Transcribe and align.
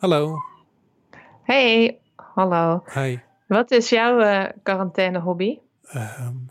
Hallo. 0.00 0.42
Hey, 1.42 1.98
hallo. 2.34 2.82
Hi. 2.94 3.18
Wat 3.46 3.70
is 3.70 3.88
jouw 3.88 4.20
uh, 4.20 4.44
quarantaine 4.62 5.18
hobby? 5.18 5.58
Um, 5.94 6.50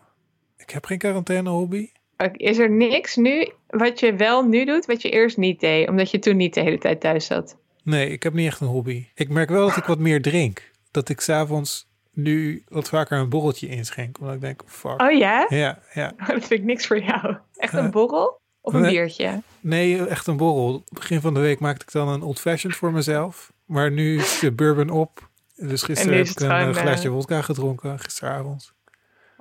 ik 0.57 0.69
heb 0.69 0.85
geen 0.85 0.97
quarantaine 0.97 1.49
hobby. 1.49 1.91
Is 2.31 2.57
er 2.57 2.69
niks 2.69 3.15
nu 3.15 3.51
wat 3.67 3.99
je 3.99 4.15
wel 4.15 4.43
nu 4.43 4.65
doet, 4.65 4.85
wat 4.85 5.01
je 5.01 5.09
eerst 5.09 5.37
niet 5.37 5.59
deed, 5.59 5.89
omdat 5.89 6.11
je 6.11 6.19
toen 6.19 6.37
niet 6.37 6.53
de 6.53 6.61
hele 6.61 6.77
tijd 6.77 7.01
thuis 7.01 7.25
zat? 7.25 7.57
Nee, 7.83 8.09
ik 8.09 8.23
heb 8.23 8.33
niet 8.33 8.47
echt 8.47 8.61
een 8.61 8.67
hobby. 8.67 9.07
Ik 9.15 9.29
merk 9.29 9.49
wel 9.49 9.67
dat 9.67 9.77
ik 9.77 9.85
wat 9.85 9.99
meer 9.99 10.21
drink. 10.21 10.71
Dat 10.91 11.09
ik 11.09 11.21
s'avonds 11.21 11.87
nu 12.13 12.63
wat 12.67 12.89
vaker 12.89 13.17
een 13.17 13.29
borreltje 13.29 13.67
inschenk. 13.67 14.19
Omdat 14.19 14.35
ik 14.35 14.41
denk, 14.41 14.63
fuck. 14.65 15.01
Oh 15.01 15.11
ja? 15.11 15.45
Ja, 15.49 15.79
ja. 15.93 16.13
dat 16.27 16.27
vind 16.27 16.51
ik 16.51 16.63
niks 16.63 16.87
voor 16.87 16.99
jou. 16.99 17.37
Echt 17.55 17.73
een 17.73 17.91
borrel? 17.91 18.38
Of 18.61 18.73
een 18.73 18.81
nee, 18.81 18.91
biertje? 18.91 19.41
Nee, 19.59 20.05
echt 20.05 20.27
een 20.27 20.37
borrel. 20.37 20.83
Begin 20.89 21.21
van 21.21 21.33
de 21.33 21.39
week 21.39 21.59
maakte 21.59 21.85
ik 21.85 21.91
dan 21.91 22.07
een 22.07 22.21
old 22.21 22.39
fashioned 22.39 22.77
voor 22.77 22.91
mezelf. 22.91 23.51
Maar 23.65 23.91
nu 23.91 24.17
is 24.17 24.39
de 24.39 24.51
bourbon 24.51 24.89
op. 24.89 25.29
Dus 25.55 25.81
gisteren 25.81 26.17
heb 26.17 26.27
ik 26.27 26.39
een 26.39 26.49
gewoon, 26.49 26.73
glaasje 26.73 27.07
uh... 27.07 27.13
vodka 27.13 27.41
gedronken, 27.41 27.99
gisteravond. 27.99 28.73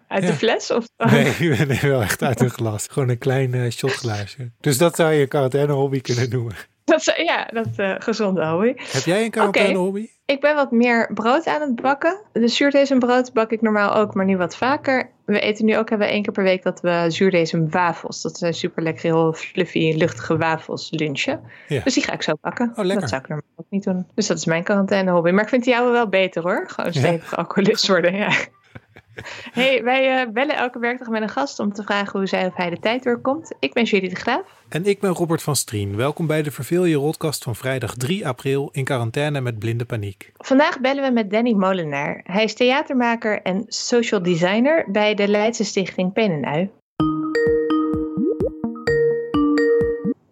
Uit 0.09 0.23
ja. 0.23 0.29
de 0.29 0.37
fles? 0.37 0.71
Of? 0.71 0.89
Nee, 1.11 1.67
nee, 1.67 1.81
wel 1.81 2.03
echt 2.03 2.23
uit 2.23 2.41
een 2.41 2.51
glas. 2.51 2.87
Gewoon 2.91 3.09
een 3.09 3.19
klein 3.19 3.55
uh, 3.55 3.71
shotglaasje. 3.71 4.53
Dus 4.61 4.79
dat 4.79 4.97
zou 4.97 5.13
je 5.13 5.21
een 5.21 5.29
quarantaine 5.29 5.73
hobby 5.73 6.01
kunnen 6.01 6.31
noemen. 6.31 6.55
Dat, 6.89 7.05
ja, 7.17 7.49
dat 7.53 7.69
uh, 7.77 7.95
gezonde 7.99 8.47
hobby. 8.47 8.75
Heb 8.77 9.03
jij 9.05 9.25
een 9.25 9.31
quarantaine 9.31 9.71
okay. 9.71 9.83
hobby? 9.83 10.09
Ik 10.27 10.41
ben 10.41 10.55
wat 10.55 10.71
meer 10.71 11.11
brood 11.15 11.47
aan 11.47 11.61
het 11.61 11.81
bakken. 11.81 12.21
De 12.33 12.49
zuurdesembrood 12.49 13.33
bak 13.33 13.51
ik 13.51 13.61
normaal 13.61 13.95
ook, 13.95 14.15
maar 14.15 14.25
nu 14.25 14.37
wat 14.37 14.57
vaker. 14.57 15.11
We 15.25 15.41
eten 15.41 15.65
nu 15.65 15.77
ook 15.77 15.89
hebben 15.89 16.07
we 16.07 16.13
één 16.13 16.23
keer 16.23 16.33
per 16.33 16.43
week 16.43 16.63
dat 16.63 16.81
we 16.81 17.05
zuurdesem 17.09 17.71
wafels. 17.71 18.23
Dat 18.23 18.39
zijn 18.39 18.55
super 18.55 18.83
lekker, 18.83 19.03
heel 19.03 19.33
fluffy, 19.33 19.95
luchtige 19.97 20.37
wafels 20.37 20.91
lunchen. 20.91 21.41
Ja. 21.69 21.81
Dus 21.85 21.95
die 21.95 22.03
ga 22.03 22.13
ik 22.13 22.23
zo 22.23 22.33
bakken. 22.41 22.73
Oh. 22.77 22.89
Dat 22.89 23.09
zou 23.09 23.23
ik 23.23 23.29
normaal 23.29 23.49
ook 23.57 23.67
niet 23.71 23.85
doen. 23.85 24.07
Dus 24.15 24.27
dat 24.27 24.37
is 24.37 24.45
mijn 24.45 24.63
quarantaine 24.63 25.11
hobby. 25.11 25.31
Maar 25.31 25.43
ik 25.43 25.49
vind 25.49 25.65
die 25.65 25.73
jouwe 25.73 25.91
wel 25.91 26.09
beter 26.09 26.43
hoor. 26.43 26.65
Gewoon 26.69 26.93
stevig 26.93 27.31
ja. 27.31 27.37
alcoholist 27.37 27.89
worden, 27.89 28.15
ja. 28.15 28.31
Hey, 29.53 29.83
wij 29.83 30.27
uh, 30.27 30.33
bellen 30.33 30.57
elke 30.57 30.79
werkdag 30.79 31.09
met 31.09 31.23
een 31.23 31.29
gast 31.29 31.59
om 31.59 31.73
te 31.73 31.83
vragen 31.83 32.19
hoe 32.19 32.29
zij 32.29 32.47
of 32.47 32.55
hij 32.55 32.71
de 32.71 32.79
tijd 32.79 33.03
doorkomt. 33.03 33.55
Ik 33.59 33.73
ben 33.73 33.85
Julie 33.85 34.09
de 34.09 34.15
Graaf. 34.15 34.43
En 34.69 34.85
ik 34.85 35.01
ben 35.01 35.11
Robert 35.11 35.43
van 35.43 35.57
Strien. 35.57 35.97
Welkom 35.97 36.27
bij 36.27 36.43
de 36.43 36.51
Verveel 36.51 36.85
je 36.85 36.97
Rodcast 36.97 37.43
van 37.43 37.57
vrijdag 37.57 37.95
3 37.95 38.27
april 38.27 38.69
in 38.73 38.85
quarantaine 38.85 39.41
met 39.41 39.59
blinde 39.59 39.85
paniek. 39.85 40.33
Vandaag 40.37 40.81
bellen 40.81 41.05
we 41.05 41.11
met 41.11 41.31
Danny 41.31 41.53
Molenaar. 41.53 42.21
Hij 42.25 42.45
is 42.45 42.55
theatermaker 42.55 43.43
en 43.43 43.65
social 43.67 44.23
designer 44.23 44.87
bij 44.91 45.15
de 45.15 45.29
Leidse 45.29 45.65
Stichting 45.65 46.13
Pen 46.13 46.31
en 46.31 46.45
Ui. 46.45 46.71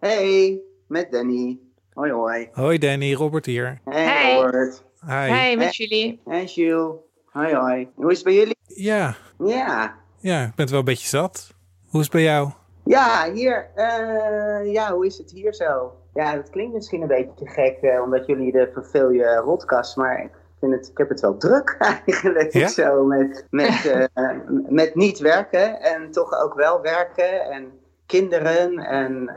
Hey, 0.00 0.60
met 0.88 1.10
Danny. 1.10 1.58
Hoi 1.92 2.10
hoi. 2.10 2.48
Hoi 2.52 2.78
Danny, 2.78 3.14
Robert 3.14 3.46
hier. 3.46 3.80
Hey, 3.84 4.34
Robert. 4.34 4.84
Hi. 5.06 5.32
Hi, 5.32 5.56
met 5.56 5.76
jullie. 5.76 6.20
Hey 6.24 6.44
Jules. 6.44 6.94
Hoi 7.32 7.54
hoi. 7.54 7.88
Hoe 7.94 8.10
is 8.10 8.16
het 8.16 8.26
bij 8.26 8.34
jullie? 8.34 8.55
Ja. 8.76 9.14
Ja. 9.38 9.94
Ja, 10.18 10.42
ik 10.42 10.54
ben 10.54 10.64
het 10.64 10.70
wel 10.70 10.78
een 10.78 10.84
beetje 10.84 11.08
zat. 11.08 11.54
Hoe 11.88 12.00
is 12.00 12.06
het 12.06 12.14
bij 12.14 12.24
jou? 12.24 12.50
Ja, 12.84 13.32
hier. 13.32 13.70
Uh, 13.76 14.72
ja, 14.72 14.92
hoe 14.92 15.06
is 15.06 15.18
het 15.18 15.30
hier 15.30 15.54
zo? 15.54 15.92
Ja, 16.14 16.34
dat 16.34 16.50
klinkt 16.50 16.74
misschien 16.74 17.02
een 17.02 17.08
beetje 17.08 17.48
gek, 17.48 17.78
uh, 17.82 18.02
omdat 18.02 18.26
jullie 18.26 18.52
de 18.52 18.70
verveel 18.72 19.10
je 19.10 19.36
rotkast, 19.44 19.96
maar 19.96 20.22
ik, 20.22 20.30
vind 20.60 20.72
het, 20.72 20.88
ik 20.88 20.98
heb 20.98 21.08
het 21.08 21.20
wel 21.20 21.36
druk 21.36 21.76
eigenlijk 22.06 22.52
Ja? 22.52 22.68
zo 22.68 23.04
met, 23.04 23.46
met, 23.50 24.08
uh, 24.14 24.30
met 24.80 24.94
niet 24.94 25.18
werken 25.18 25.80
en 25.80 26.10
toch 26.10 26.32
ook 26.42 26.54
wel 26.54 26.80
werken 26.80 27.50
en 27.50 27.72
kinderen 28.06 28.78
en 28.78 29.30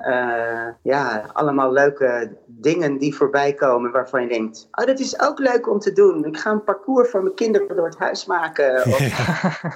ja, 0.81 1.25
allemaal 1.34 1.72
leuke 1.72 2.38
dingen 2.45 2.98
die 2.98 3.16
voorbij 3.16 3.53
komen 3.53 3.91
waarvan 3.91 4.22
je 4.22 4.28
denkt, 4.28 4.68
oh 4.72 4.85
dat 4.85 5.00
is 5.00 5.19
ook 5.19 5.40
leuk 5.40 5.69
om 5.69 5.80
te 5.80 5.91
doen. 5.91 6.25
Ik 6.25 6.38
ga 6.38 6.52
een 6.52 6.63
parcours 6.63 7.09
voor 7.09 7.24
mijn 7.24 7.35
kinderen 7.35 7.75
door 7.75 7.85
het 7.85 7.97
huis 8.00 8.25
maken. 8.25 8.85
Of, 8.85 9.00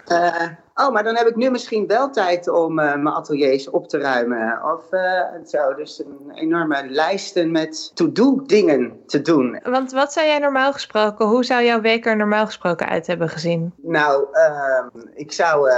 Ja. 0.05 0.57
oh, 0.73 0.91
maar 0.91 1.03
dan 1.03 1.15
heb 1.15 1.27
ik 1.27 1.35
nu 1.35 1.49
misschien 1.49 1.87
wel 1.87 2.09
tijd 2.09 2.47
om 2.47 2.79
uh, 2.79 2.85
mijn 2.85 3.07
ateliers 3.07 3.69
op 3.69 3.87
te 3.87 3.97
ruimen. 3.97 4.61
Of 4.73 4.91
uh, 4.91 5.21
zo. 5.45 5.73
Dus 5.73 5.99
een 5.99 6.31
enorme 6.33 6.85
lijsten 6.89 7.51
met 7.51 7.91
to-do 7.93 8.41
dingen 8.45 9.01
te 9.05 9.21
doen. 9.21 9.59
Want 9.63 9.91
wat 9.91 10.13
zou 10.13 10.27
jij 10.27 10.39
normaal 10.39 10.73
gesproken, 10.73 11.25
hoe 11.25 11.45
zou 11.45 11.63
jouw 11.63 11.81
week 11.81 12.05
er 12.05 12.15
normaal 12.15 12.45
gesproken 12.45 12.89
uit 12.89 13.07
hebben 13.07 13.29
gezien? 13.29 13.73
Nou, 13.81 14.27
uh, 14.31 14.85
ik 15.13 15.31
zou 15.31 15.69
uh, 15.69 15.75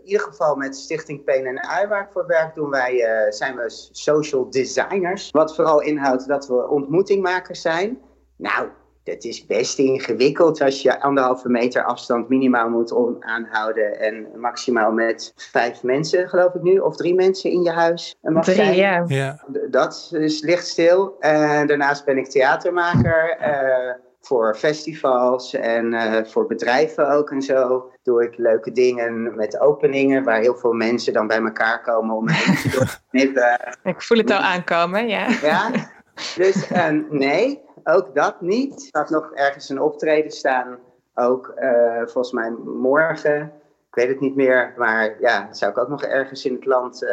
in 0.00 0.06
ieder 0.06 0.26
geval 0.26 0.56
met 0.56 0.76
Stichting 0.76 1.24
Pen 1.24 1.46
en 1.46 1.68
Ui, 1.68 1.88
waar 1.88 2.02
ik 2.02 2.08
voor 2.12 2.26
werk, 2.26 2.54
doen 2.54 2.70
wij, 2.70 3.26
zijn 3.30 3.56
we 3.56 3.88
social 3.90 4.50
designers. 4.50 5.30
Wat 5.30 5.54
vooral 5.54 5.80
inhoudt 5.80 6.28
dat 6.28 6.46
we 6.46 6.68
ontmoetingmakers 6.68 7.60
zijn. 7.60 7.98
Nou, 8.36 8.68
het 9.10 9.24
is 9.24 9.46
best 9.46 9.78
ingewikkeld 9.78 10.60
als 10.60 10.82
je 10.82 11.00
anderhalve 11.00 11.48
meter 11.48 11.84
afstand 11.84 12.28
minimaal 12.28 12.68
moet 12.68 12.94
aanhouden 13.20 14.00
en 14.00 14.26
maximaal 14.36 14.92
met 14.92 15.32
vijf 15.36 15.82
mensen, 15.82 16.28
geloof 16.28 16.54
ik 16.54 16.62
nu, 16.62 16.78
of 16.78 16.96
drie 16.96 17.14
mensen 17.14 17.50
in 17.50 17.62
je 17.62 17.70
huis 17.70 18.16
mag 18.22 18.44
Drie, 18.44 18.56
zijn. 18.56 18.74
ja. 18.74 19.04
Ja. 19.06 19.44
Dat 19.70 20.10
is, 20.12 20.40
ligt 20.40 20.66
stil. 20.66 21.16
En 21.20 21.66
daarnaast 21.66 22.04
ben 22.04 22.18
ik 22.18 22.28
theatermaker 22.28 23.38
uh, 23.40 23.94
voor 24.20 24.56
festivals 24.56 25.54
en 25.54 25.92
uh, 25.92 26.24
voor 26.24 26.46
bedrijven 26.46 27.10
ook 27.10 27.30
en 27.30 27.42
zo. 27.42 27.90
Doe 28.02 28.24
ik 28.24 28.36
leuke 28.36 28.72
dingen 28.72 29.36
met 29.36 29.60
openingen 29.60 30.24
waar 30.24 30.40
heel 30.40 30.56
veel 30.56 30.72
mensen 30.72 31.12
dan 31.12 31.26
bij 31.26 31.40
elkaar 31.40 31.82
komen 31.82 32.16
om 32.16 32.26
te 32.26 32.98
knippen. 33.10 33.58
Ik 33.82 34.02
voel 34.02 34.18
het 34.18 34.30
al 34.30 34.38
aankomen, 34.38 35.08
ja. 35.08 35.26
Ja, 35.42 35.70
dus 36.36 36.70
uh, 36.70 36.86
nee 37.10 37.68
ook 37.84 38.14
dat 38.14 38.40
niet. 38.40 38.88
Er 38.90 39.00
gaat 39.00 39.10
nog 39.10 39.32
ergens 39.32 39.68
een 39.68 39.80
optreden 39.80 40.30
staan. 40.30 40.78
Ook 41.14 41.52
uh, 41.58 41.96
volgens 41.96 42.32
mij 42.32 42.50
morgen. 42.64 43.52
Ik 43.88 43.94
weet 43.94 44.08
het 44.08 44.20
niet 44.20 44.36
meer. 44.36 44.74
Maar 44.76 45.16
ja, 45.20 45.48
zou 45.52 45.70
ik 45.70 45.78
ook 45.78 45.88
nog 45.88 46.02
ergens 46.02 46.44
in 46.44 46.54
het 46.54 46.64
land 46.64 47.02
uh, 47.02 47.10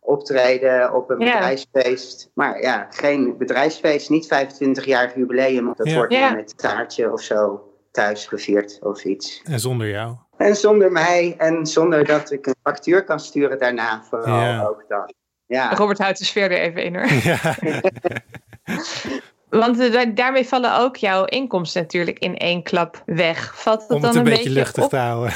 optreden 0.00 0.94
op 0.94 1.10
een 1.10 1.18
Ja. 1.20 1.32
bedrijfsfeest. 1.32 2.30
Maar 2.34 2.60
ja, 2.60 2.86
geen 2.90 3.36
bedrijfsfeest. 3.38 4.10
Niet 4.10 4.26
25-jarig 4.26 5.14
jubileum. 5.14 5.72
Dat 5.76 5.88
Ja. 5.88 5.94
wordt 5.96 6.12
Ja. 6.12 6.30
met 6.34 6.50
een 6.50 6.56
taartje 6.56 7.12
of 7.12 7.20
zo 7.20 7.68
thuis 7.90 8.26
gevierd 8.26 8.78
of 8.82 9.04
iets. 9.04 9.42
En 9.44 9.60
zonder 9.60 9.88
jou. 9.88 10.14
En 10.36 10.56
zonder 10.56 10.92
mij 10.92 11.34
en 11.38 11.66
zonder 11.66 12.04
dat 12.04 12.30
ik 12.30 12.46
een 12.46 12.54
factuur 12.62 13.04
kan 13.04 13.20
sturen 13.20 13.58
daarna. 13.58 14.02
Vooral 14.02 14.40
Ja. 14.40 14.64
ook 14.66 14.84
dat. 14.88 15.14
Ja. 15.46 15.74
Robert 15.74 15.98
houdt 15.98 16.18
de 16.18 16.24
sfeer 16.24 16.50
er 16.50 16.58
even 16.58 16.84
in 16.84 16.94
hoor. 16.96 17.06
Ja. 17.12 17.38
Want 19.58 19.92
da- 19.92 20.04
daarmee 20.04 20.46
vallen 20.46 20.78
ook 20.78 20.96
jouw 20.96 21.24
inkomsten 21.24 21.82
natuurlijk 21.82 22.18
in 22.18 22.36
één 22.36 22.62
klap 22.62 23.02
weg. 23.06 23.52
Valt 23.60 23.80
dat 23.80 23.90
Om 23.90 24.00
dan 24.00 24.10
het 24.10 24.18
een 24.18 24.26
een 24.26 24.36
beetje 24.36 24.50
luchtig 24.50 24.84
op? 24.84 24.90
te 24.90 24.96
houden. 24.96 25.32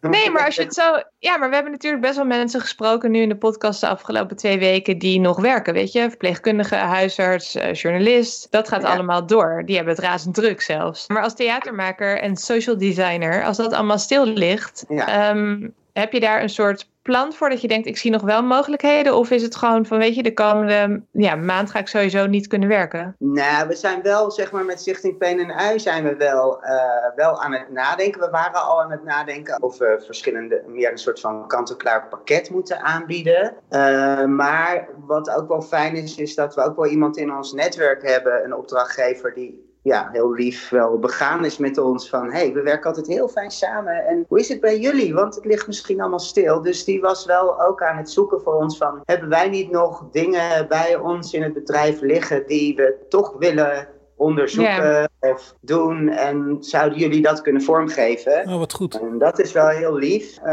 Nee, 0.00 0.30
maar 0.30 0.44
als 0.44 0.54
je 0.54 0.62
het 0.62 0.74
zo. 0.74 1.02
Ja, 1.18 1.36
maar 1.36 1.48
we 1.48 1.54
hebben 1.54 1.72
natuurlijk 1.72 2.02
best 2.02 2.16
wel 2.16 2.24
mensen 2.24 2.60
gesproken 2.60 3.10
nu 3.10 3.20
in 3.20 3.28
de 3.28 3.36
podcast 3.36 3.80
de 3.80 3.88
afgelopen 3.88 4.36
twee 4.36 4.58
weken 4.58 4.98
die 4.98 5.20
nog 5.20 5.40
werken. 5.40 5.74
Weet 5.74 5.92
je, 5.92 6.08
verpleegkundige, 6.08 6.74
huisarts, 6.74 7.54
eh, 7.54 7.72
journalist. 7.74 8.46
Dat 8.50 8.68
gaat 8.68 8.82
Ja. 8.82 8.92
allemaal 8.92 9.26
door. 9.26 9.62
Die 9.64 9.76
hebben 9.76 9.94
het 9.94 10.04
razend 10.04 10.34
druk 10.34 10.60
zelfs. 10.60 11.06
Maar 11.08 11.22
als 11.22 11.34
theatermaker 11.34 12.20
en 12.20 12.36
social 12.36 12.78
designer, 12.78 13.44
als 13.44 13.56
dat 13.56 13.72
allemaal 13.72 13.98
stil 13.98 14.26
ligt, 14.26 14.84
Ja. 14.88 15.08
ehm, 15.28 15.68
heb 15.92 16.12
je 16.12 16.20
daar 16.20 16.42
een 16.42 16.48
soort 16.48 16.88
plan 17.06 17.32
voor 17.32 17.48
dat 17.48 17.60
je 17.60 17.68
denkt, 17.68 17.86
ik 17.86 17.96
zie 17.96 18.10
nog 18.10 18.22
wel 18.22 18.42
mogelijkheden? 18.42 19.16
Of 19.16 19.30
is 19.30 19.42
het 19.42 19.56
gewoon 19.56 19.86
van, 19.86 19.98
weet 19.98 20.14
je, 20.14 20.22
de 20.22 20.32
komende 20.32 21.02
ja, 21.12 21.34
maand 21.34 21.70
ga 21.70 21.78
ik 21.78 21.88
sowieso 21.88 22.26
niet 22.26 22.46
kunnen 22.46 22.68
werken? 22.68 23.16
Nou, 23.18 23.68
we 23.68 23.74
zijn 23.74 24.02
wel, 24.02 24.30
zeg 24.30 24.52
maar, 24.52 24.64
met 24.64 24.80
Stichting 24.80 25.18
Pen 25.18 25.38
en 25.38 25.50
Ui 25.50 25.80
zijn 25.80 26.04
we 26.04 26.16
wel, 26.16 26.64
uh, 26.64 26.70
wel 27.16 27.42
aan 27.42 27.52
het 27.52 27.70
nadenken. 27.70 28.20
We 28.20 28.30
waren 28.30 28.62
al 28.62 28.82
aan 28.82 28.90
het 28.90 29.04
nadenken 29.04 29.62
of 29.62 29.78
we 29.78 30.02
verschillende, 30.04 30.62
meer 30.66 30.90
een 30.90 30.98
soort 30.98 31.20
van 31.20 31.48
kant-en-klaar 31.48 32.08
pakket 32.08 32.50
moeten 32.50 32.80
aanbieden. 32.80 33.54
Uh, 33.70 34.24
maar 34.24 34.88
wat 35.06 35.30
ook 35.30 35.48
wel 35.48 35.62
fijn 35.62 35.94
is, 35.94 36.16
is 36.16 36.34
dat 36.34 36.54
we 36.54 36.62
ook 36.62 36.76
wel 36.76 36.86
iemand 36.86 37.16
in 37.16 37.36
ons 37.36 37.52
netwerk 37.52 38.02
hebben, 38.02 38.44
een 38.44 38.54
opdrachtgever 38.54 39.34
die 39.34 39.65
ja, 39.86 40.08
heel 40.12 40.32
lief 40.32 40.68
wel 40.68 40.98
begaan 40.98 41.44
is 41.44 41.58
met 41.58 41.78
ons 41.78 42.08
van 42.08 42.32
hey, 42.32 42.52
we 42.52 42.62
werken 42.62 42.86
altijd 42.88 43.06
heel 43.06 43.28
fijn 43.28 43.50
samen 43.50 44.06
en 44.06 44.24
hoe 44.28 44.38
is 44.38 44.48
het 44.48 44.60
bij 44.60 44.78
jullie? 44.78 45.14
Want 45.14 45.34
het 45.34 45.44
ligt 45.44 45.66
misschien 45.66 46.00
allemaal 46.00 46.18
stil. 46.18 46.62
Dus 46.62 46.84
die 46.84 47.00
was 47.00 47.24
wel 47.24 47.62
ook 47.62 47.82
aan 47.82 47.96
het 47.96 48.10
zoeken 48.10 48.40
voor 48.40 48.54
ons 48.54 48.76
van 48.76 49.00
hebben 49.04 49.28
wij 49.28 49.48
niet 49.48 49.70
nog 49.70 50.04
dingen 50.10 50.68
bij 50.68 50.96
ons 50.96 51.32
in 51.32 51.42
het 51.42 51.52
bedrijf 51.52 52.00
liggen 52.00 52.46
die 52.46 52.76
we 52.76 52.96
toch 53.08 53.34
willen 53.38 53.88
onderzoeken 54.16 55.10
of 55.20 55.54
doen 55.60 56.08
en 56.08 56.56
zouden 56.60 56.98
jullie 56.98 57.22
dat 57.22 57.40
kunnen 57.40 57.62
vormgeven? 57.62 58.48
Oh, 58.48 58.58
wat 58.58 58.72
goed. 58.72 59.00
En 59.00 59.18
dat 59.18 59.38
is 59.38 59.52
wel 59.52 59.68
heel 59.68 59.94
lief 59.94 60.38
uh, 60.44 60.50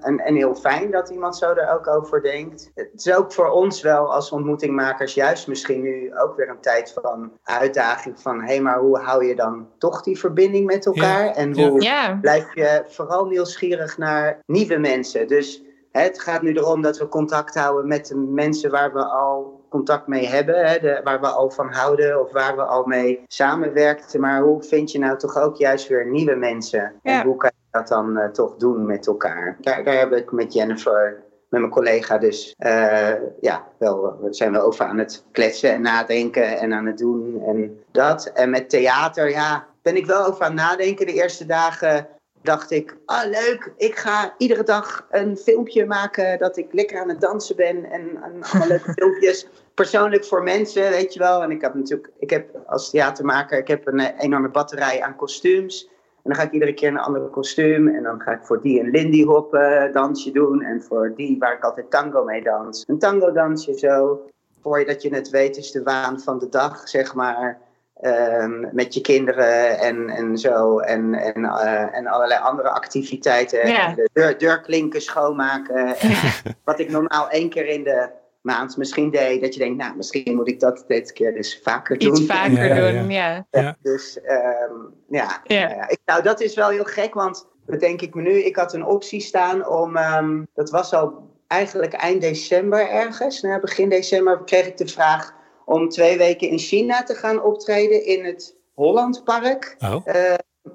en, 0.00 0.18
en 0.18 0.34
heel 0.34 0.54
fijn 0.54 0.90
dat 0.90 1.10
iemand 1.10 1.36
zo 1.36 1.52
er 1.52 1.74
ook 1.74 1.88
over 1.88 2.22
denkt. 2.22 2.70
Het 2.74 2.90
is 2.94 3.14
ook 3.14 3.32
voor 3.32 3.48
ons 3.48 3.82
wel 3.82 4.12
als 4.12 4.30
ontmoetingmakers 4.30 5.14
juist 5.14 5.46
misschien 5.46 5.80
nu 5.80 6.18
ook 6.18 6.36
weer 6.36 6.48
een 6.48 6.60
tijd 6.60 6.92
van 7.02 7.32
uitdaging 7.42 8.20
van 8.20 8.40
hé, 8.40 8.46
hey, 8.46 8.60
maar 8.60 8.78
hoe 8.78 8.98
hou 8.98 9.26
je 9.26 9.34
dan 9.34 9.68
toch 9.78 10.02
die 10.02 10.18
verbinding 10.18 10.66
met 10.66 10.86
elkaar? 10.86 11.30
En 11.30 11.60
hoe 11.60 11.78
blijf 12.20 12.54
je 12.54 12.84
vooral 12.86 13.24
nieuwsgierig 13.24 13.98
naar 13.98 14.42
nieuwe 14.46 14.78
mensen? 14.78 15.28
Dus 15.28 15.62
Het 15.92 16.20
gaat 16.20 16.42
nu 16.42 16.52
erom 16.52 16.82
dat 16.82 16.98
we 16.98 17.08
contact 17.08 17.54
houden 17.54 17.88
met 17.88 18.06
de 18.06 18.16
mensen 18.16 18.70
waar 18.70 18.92
we 18.92 19.04
al 19.04 19.60
contact 19.68 20.06
mee 20.06 20.26
hebben, 20.26 20.66
hè, 20.66 20.78
de, 20.78 21.00
waar 21.04 21.20
we 21.20 21.26
al 21.26 21.50
van 21.50 21.72
houden 21.72 22.20
of 22.20 22.32
waar 22.32 22.56
we 22.56 22.62
al 22.62 22.84
mee 22.84 23.22
samenwerken. 23.26 24.20
Maar 24.20 24.42
hoe 24.42 24.62
vind 24.62 24.92
je 24.92 24.98
nou 24.98 25.18
toch 25.18 25.38
ook 25.38 25.56
juist 25.56 25.88
weer 25.88 26.06
nieuwe 26.06 26.34
mensen? 26.34 26.92
En 27.02 27.22
hoe 27.22 27.36
kan 27.36 27.50
je 27.54 27.78
dat 27.78 27.88
dan 27.88 28.18
uh, 28.18 28.24
toch 28.24 28.56
doen 28.56 28.86
met 28.86 29.06
elkaar? 29.06 29.56
Daar, 29.60 29.84
daar 29.84 29.98
heb 29.98 30.12
ik 30.12 30.32
met 30.32 30.52
Jennifer 30.52 31.22
met 31.52 31.60
mijn 31.60 31.72
collega 31.72 32.18
dus 32.18 32.54
uh, 32.58 33.12
ja, 33.40 33.66
wel, 33.78 34.18
we 34.20 34.34
zijn 34.34 34.52
wel 34.52 34.62
over 34.62 34.84
aan 34.84 34.98
het 34.98 35.24
kletsen 35.32 35.72
en 35.72 35.82
nadenken 35.82 36.58
en 36.58 36.72
aan 36.72 36.86
het 36.86 36.98
doen 36.98 37.42
en 37.46 37.82
dat. 37.90 38.26
En 38.26 38.50
met 38.50 38.70
theater, 38.70 39.30
ja, 39.30 39.66
ben 39.82 39.96
ik 39.96 40.06
wel 40.06 40.26
over 40.26 40.44
aan 40.44 40.50
het 40.50 40.60
nadenken. 40.60 41.06
De 41.06 41.12
eerste 41.12 41.46
dagen 41.46 42.08
dacht 42.42 42.70
ik, 42.70 42.96
ah 43.04 43.24
leuk, 43.24 43.72
ik 43.76 43.96
ga 43.96 44.34
iedere 44.38 44.62
dag 44.62 45.06
een 45.10 45.36
filmpje 45.36 45.86
maken 45.86 46.38
dat 46.38 46.56
ik 46.56 46.72
lekker 46.72 47.00
aan 47.00 47.08
het 47.08 47.20
dansen 47.20 47.56
ben 47.56 47.84
en, 47.84 48.22
en 48.22 48.42
allemaal 48.42 48.68
leuke 48.68 48.92
filmpjes. 48.98 49.46
Persoonlijk 49.74 50.24
voor 50.24 50.42
mensen, 50.42 50.90
weet 50.90 51.12
je 51.12 51.18
wel. 51.18 51.42
En 51.42 51.50
ik 51.50 51.60
heb 51.60 51.74
natuurlijk, 51.74 52.10
ik 52.18 52.30
heb 52.30 52.58
als 52.66 52.90
theatermaker, 52.90 53.58
ik 53.58 53.68
heb 53.68 53.86
een 53.86 54.00
enorme 54.00 54.48
batterij 54.48 55.02
aan 55.02 55.16
kostuums. 55.16 55.90
En 56.22 56.30
dan 56.30 56.34
ga 56.34 56.42
ik 56.42 56.52
iedere 56.52 56.74
keer 56.74 56.88
een 56.88 56.98
ander 56.98 57.20
kostuum. 57.20 57.88
En 57.88 58.02
dan 58.02 58.20
ga 58.20 58.32
ik 58.32 58.44
voor 58.44 58.60
die 58.60 58.80
een 58.80 58.90
Lindy 58.90 59.24
Hop 59.24 59.54
uh, 59.54 59.92
dansje 59.92 60.30
doen. 60.30 60.62
En 60.62 60.82
voor 60.82 61.12
die 61.16 61.38
waar 61.38 61.54
ik 61.54 61.64
altijd 61.64 61.90
tango 61.90 62.24
mee 62.24 62.42
dans. 62.42 62.84
Een 62.86 62.98
tango 62.98 63.32
dansje 63.32 63.78
zo. 63.78 64.26
Voor 64.60 64.84
dat 64.84 65.02
je 65.02 65.14
het 65.14 65.30
weet 65.30 65.56
is 65.56 65.70
de 65.70 65.82
waan 65.82 66.20
van 66.20 66.38
de 66.38 66.48
dag, 66.48 66.88
zeg 66.88 67.14
maar. 67.14 67.60
Um, 68.04 68.68
met 68.72 68.94
je 68.94 69.00
kinderen 69.00 69.78
en, 69.78 70.08
en 70.10 70.38
zo. 70.38 70.78
En, 70.78 71.14
en, 71.14 71.42
uh, 71.42 71.96
en 71.96 72.06
allerlei 72.06 72.40
andere 72.40 72.68
activiteiten. 72.68 73.68
Ja. 73.68 73.94
De 73.94 74.08
deur, 74.12 74.38
deurklinken 74.38 75.02
schoonmaken. 75.02 75.96
wat 76.64 76.78
ik 76.78 76.90
normaal 76.90 77.30
één 77.30 77.48
keer 77.48 77.66
in 77.66 77.84
de 77.84 78.08
maand 78.40 78.76
misschien 78.76 79.10
deed. 79.10 79.40
Dat 79.40 79.54
je 79.54 79.60
denkt, 79.60 79.82
nou, 79.82 79.96
misschien 79.96 80.34
moet 80.34 80.48
ik 80.48 80.60
dat 80.60 80.84
deze 80.86 81.12
keer 81.12 81.34
dus 81.34 81.60
vaker 81.62 81.98
doen. 81.98 82.10
Iets 82.10 82.26
vaker 82.26 82.74
Ja, 82.74 82.90
doen, 82.90 83.10
ja. 83.10 83.46
Ja. 83.50 83.76
Dus 83.82 84.16
um, 84.16 84.94
ja, 85.08 85.40
Ja. 85.44 85.66
nou 85.66 85.74
ja. 85.76 85.88
Ik, 85.88 85.98
nou 86.04 86.22
dat 86.22 86.40
is 86.40 86.54
wel 86.54 86.68
heel 86.68 86.84
gek, 86.84 87.14
want 87.14 87.46
bedenk 87.66 88.00
ik 88.00 88.14
me 88.14 88.22
nu, 88.22 88.42
ik 88.42 88.56
had 88.56 88.74
een 88.74 88.84
optie 88.84 89.20
staan 89.20 89.68
om, 89.68 89.96
um, 89.96 90.46
dat 90.54 90.70
was 90.70 90.92
al 90.92 91.30
eigenlijk 91.46 91.92
eind 91.92 92.20
december 92.20 92.88
ergens, 92.90 93.42
nou, 93.42 93.60
begin 93.60 93.88
december 93.88 94.44
kreeg 94.44 94.66
ik 94.66 94.76
de 94.76 94.86
vraag 94.86 95.34
om 95.64 95.88
twee 95.88 96.18
weken 96.18 96.48
in 96.48 96.58
China 96.58 97.02
te 97.02 97.14
gaan 97.14 97.42
optreden 97.42 98.04
in 98.04 98.24
het 98.24 98.56
Hollandpark. 98.74 99.76
Oh, 99.78 100.06
Uh, 100.06 100.34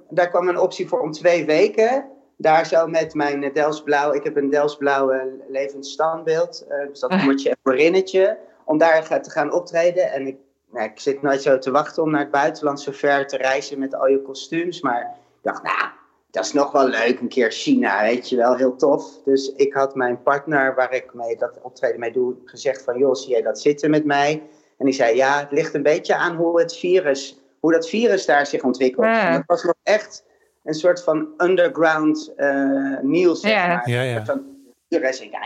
daar 0.10 0.30
kwam 0.30 0.48
een 0.48 0.60
optie 0.60 0.88
voor 0.88 1.00
om 1.00 1.12
twee 1.12 1.46
weken. 1.46 2.06
Daar 2.38 2.66
zo 2.66 2.88
met 2.88 3.14
mijn 3.14 3.44
eh, 3.44 3.54
Delsblauw, 3.54 4.14
ik 4.14 4.24
heb 4.24 4.36
een 4.36 4.50
Delsblauwe 4.50 5.44
levend 5.50 5.86
standbeeld, 5.86 6.66
uh, 6.70 6.88
dus 6.88 7.00
dat 7.00 7.12
Ah. 7.12 7.24
moertje 7.24 7.50
en 7.50 7.58
Marinnetje, 7.64 8.38
om 8.66 8.78
daar 8.78 9.22
te 9.22 9.30
gaan 9.30 9.54
optreden. 9.54 10.12
En 10.12 10.28
ik, 10.28 10.36
nou, 10.72 10.86
ik 10.86 11.00
zit 11.00 11.22
nooit 11.22 11.42
zo 11.42 11.58
te 11.58 11.72
wachten 11.72 12.04
om 12.04 12.12
naar 12.12 12.22
het 12.22 12.32
buitenland 12.32 12.82
zo 12.82 12.92
ver 12.92 13.28
te 13.28 13.38
reizen 13.38 13.80
met 13.80 13.96
al 13.96 14.08
je 14.08 14.22
kostuums, 14.22 14.82
maar 14.82 15.02
ik 15.02 15.44
dacht, 15.44 15.64
nou, 15.64 15.90
dat 16.32 16.46
is 16.46 16.54
nog 16.54 16.72
wel 16.72 16.88
leuk, 16.88 17.20
een 17.20 17.28
keer 17.28 17.52
China, 17.52 18.02
weet 18.02 18.30
je 18.30 18.36
wel, 18.36 18.56
heel 18.56 18.76
tof. 18.76 19.24
Dus 19.26 19.54
ik 19.56 19.74
had 19.74 19.96
mijn 19.96 20.22
partner, 20.24 20.76
waar 20.76 20.94
ik 20.94 21.14
mee 21.14 21.36
dat 21.36 21.60
optreden 21.62 22.00
mee 22.00 22.12
doe, 22.12 22.36
gezegd 22.46 22.84
van, 22.84 22.98
joh, 22.98 23.14
zie 23.14 23.30
jij 23.30 23.42
dat 23.42 23.62
zitten 23.62 23.90
met 23.90 24.06
mij? 24.06 24.44
En 24.78 24.86
die 24.86 24.94
zei, 24.94 25.16
ja, 25.16 25.40
het 25.40 25.52
ligt 25.52 25.74
een 25.74 25.84
beetje 25.84 26.16
aan 26.16 26.36
hoe 26.36 26.60
het 26.60 26.78
virus, 26.78 27.40
hoe 27.60 27.72
dat 27.72 27.90
virus 27.90 28.26
daar 28.26 28.46
zich 28.46 28.64
ontwikkelt. 28.64 29.06
Ja. 29.06 29.28
En 29.28 29.34
dat 29.34 29.44
was 29.46 29.64
nog 29.64 29.76
echt 29.84 30.26
een 30.64 30.74
soort 30.74 31.04
van 31.04 31.28
underground 31.38 32.34
eh 32.36 33.00
nieuws, 33.02 33.40
zeg 33.40 33.52
Ja. 33.52 33.68
maar. 33.68 33.90
Ja, 33.90 34.02
ja. 34.02 34.16
Een 34.20 34.26
soort 34.26 34.38
van 34.38 34.46
virus. 34.90 35.22
Ik 35.22 35.32
ja, 35.32 35.40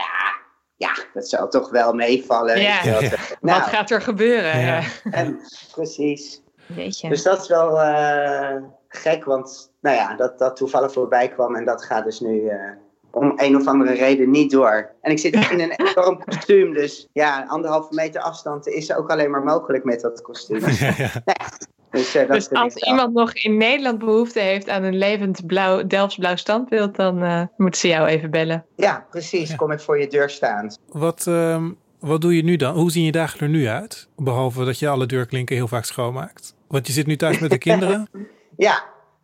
ja, 0.76 0.94
dat 1.14 1.28
zal 1.28 1.48
toch 1.48 1.70
wel 1.70 1.92
meevallen. 1.92 2.60
Ja. 2.60 2.82
Ja. 2.84 3.00
Nou, 3.40 3.60
Wat 3.60 3.68
gaat 3.68 3.90
er 3.90 4.02
gebeuren? 4.02 4.60
Ja. 4.60 4.82
En, 5.10 5.40
precies. 5.72 6.42
Weet 6.66 7.00
je. 7.00 7.08
Dus 7.08 7.22
dat 7.22 7.42
is 7.42 7.48
wel 7.48 7.80
eh, 7.80 8.62
gek, 8.88 9.24
want 9.24 9.72
nou 9.80 9.96
ja, 9.96 10.14
dat, 10.14 10.38
dat 10.38 10.56
toevallig 10.56 10.92
voorbij 10.92 11.28
kwam 11.28 11.56
en 11.56 11.64
dat 11.64 11.84
gaat 11.84 12.04
dus 12.04 12.20
nu 12.20 12.48
eh, 12.48 12.70
om 13.12 13.32
een 13.36 13.56
of 13.56 13.66
andere 13.66 13.92
reden 13.92 14.30
niet 14.30 14.50
door. 14.50 14.90
En 15.00 15.10
ik 15.10 15.18
zit 15.18 15.34
in 15.52 15.60
een 15.60 15.72
enorm 15.72 16.24
kostuum, 16.24 16.74
dus 16.74 17.08
ja, 17.12 17.44
anderhalve 17.48 17.94
meter 17.94 18.20
afstand 18.20 18.66
is 18.68 18.94
ook 18.94 19.10
alleen 19.10 19.30
maar 19.30 19.42
mogelijk 19.44 19.84
met 19.84 20.00
dat 20.00 20.22
kostuum. 20.22 20.60
ja, 20.68 20.94
ja. 20.96 21.10
Dus, 21.90 22.14
eh, 22.14 22.26
dat 22.26 22.36
Dus 22.36 22.50
als 22.50 22.74
iemand 22.74 23.14
nog 23.14 23.32
in 23.32 23.56
Nederland 23.56 23.98
behoefte 23.98 24.40
heeft 24.40 24.68
aan 24.68 24.82
een 24.82 24.98
levend 24.98 25.46
blauw, 25.46 25.86
Delfts 25.86 26.16
blauw 26.16 26.36
standbeeld, 26.36 26.96
dan 26.96 27.22
eh 27.22 27.42
moeten 27.56 27.80
ze 27.80 27.88
jou 27.88 28.06
even 28.06 28.30
bellen. 28.30 28.64
Ja, 28.76 29.06
precies, 29.10 29.50
Ja. 29.50 29.56
kom 29.56 29.70
ik 29.70 29.80
voor 29.80 29.98
je 30.00 30.06
deur 30.08 30.30
staan. 30.30 30.70
Wat, 30.88 31.26
ehm, 31.26 31.70
wat 32.00 32.20
doe 32.20 32.36
je 32.36 32.42
nu 32.44 32.56
dan? 32.56 32.74
Hoe 32.74 32.90
zien 32.90 33.04
je 33.04 33.12
dagen 33.12 33.40
er 33.40 33.48
nu 33.48 33.66
uit? 33.68 34.08
Behalve 34.16 34.64
dat 34.64 34.78
je 34.78 34.88
alle 34.88 35.06
deurklinken 35.06 35.56
heel 35.56 35.68
vaak 35.68 35.84
schoonmaakt. 35.84 36.54
Want 36.68 36.86
je 36.86 36.92
zit 36.92 37.06
nu 37.06 37.16
thuis 37.16 37.38
met 37.38 37.50
de 37.50 37.58
kinderen. 37.58 38.08
Ja, 38.56 38.82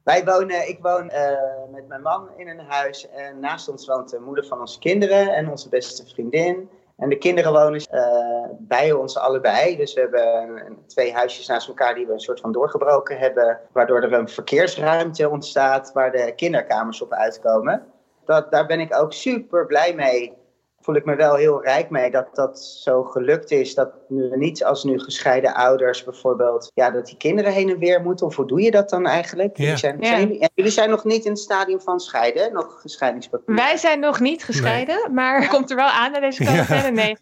wij 0.08 0.24
wonen, 0.24 0.68
ik 0.68 0.78
woon 0.82 1.10
eh, 1.10 1.32
met 1.72 1.88
mijn 1.88 2.02
man 2.02 2.28
in 2.36 2.48
een 2.48 2.60
huis 2.68 3.10
en 3.10 3.40
naast 3.40 3.68
ons 3.68 3.86
woont 3.86 4.10
de 4.10 4.20
moeder 4.20 4.46
van 4.46 4.60
onze 4.60 4.78
kinderen 4.78 5.34
en 5.34 5.50
onze 5.50 5.68
beste 5.68 6.06
vriendin. 6.06 6.70
En 6.96 7.08
de 7.08 7.18
kinderen 7.18 7.52
wonen 7.52 7.80
eh, 7.80 8.50
bij 8.58 8.92
ons 8.92 9.16
allebei. 9.16 9.76
Dus 9.76 9.94
we 9.94 10.00
hebben 10.00 10.76
twee 10.86 11.12
huisjes 11.12 11.46
naast 11.46 11.68
elkaar 11.68 11.94
die 11.94 12.06
we 12.06 12.12
een 12.12 12.20
soort 12.20 12.40
van 12.40 12.52
doorgebroken 12.52 13.18
hebben. 13.18 13.60
Waardoor 13.72 14.02
er 14.02 14.12
een 14.12 14.28
verkeersruimte 14.28 15.28
ontstaat 15.28 15.92
waar 15.92 16.12
de 16.12 16.32
kinderkamers 16.36 17.02
op 17.02 17.12
uitkomen. 17.12 17.86
Dat, 18.24 18.50
daar 18.50 18.66
ben 18.66 18.80
ik 18.80 18.96
ook 18.96 19.12
super 19.12 19.66
blij 19.66 19.94
mee. 19.94 20.36
Voel 20.80 20.94
ik 20.94 21.04
me 21.04 21.16
wel 21.16 21.34
heel 21.34 21.62
rijk 21.62 21.90
mee 21.90 22.10
dat 22.10 22.34
dat 22.34 22.60
zo 22.60 23.04
gelukt 23.04 23.50
is. 23.50 23.74
Dat 23.74 23.90
nu 24.08 24.36
niet 24.36 24.64
als 24.64 24.84
nu 24.84 24.98
gescheiden 24.98 25.54
ouders 25.54 26.04
bijvoorbeeld, 26.04 26.70
ja, 26.74 26.90
dat 26.90 27.06
die 27.06 27.16
kinderen 27.16 27.52
heen 27.52 27.70
en 27.70 27.78
weer 27.78 28.02
moeten. 28.02 28.26
Of 28.26 28.36
hoe 28.36 28.46
doe 28.46 28.60
je 28.60 28.70
dat 28.70 28.90
dan 28.90 29.06
eigenlijk? 29.06 29.56
Ja. 29.56 29.64
Jullie, 29.64 29.78
zijn, 29.78 29.96
Ja. 30.00 30.06
zijn 30.06 30.48
jullie, 30.54 30.70
zijn 30.70 30.90
nog 30.90 31.04
niet 31.04 31.24
in 31.24 31.30
het 31.30 31.40
stadium 31.40 31.80
van 31.80 32.00
scheiden, 32.00 32.52
nog 32.52 32.80
gescheidingspapier. 32.80 33.54
Wij 33.54 33.76
zijn 33.76 34.00
nog 34.00 34.20
niet 34.20 34.44
gescheiden, 34.44 35.14
maar 35.14 35.48
komt 35.48 35.70
er 35.70 35.76
wel 35.76 35.86
aan 35.88 36.12
naar 36.12 36.20
deze 36.20 36.44
quarantaine? 36.44 36.90
Nee. 36.90 37.16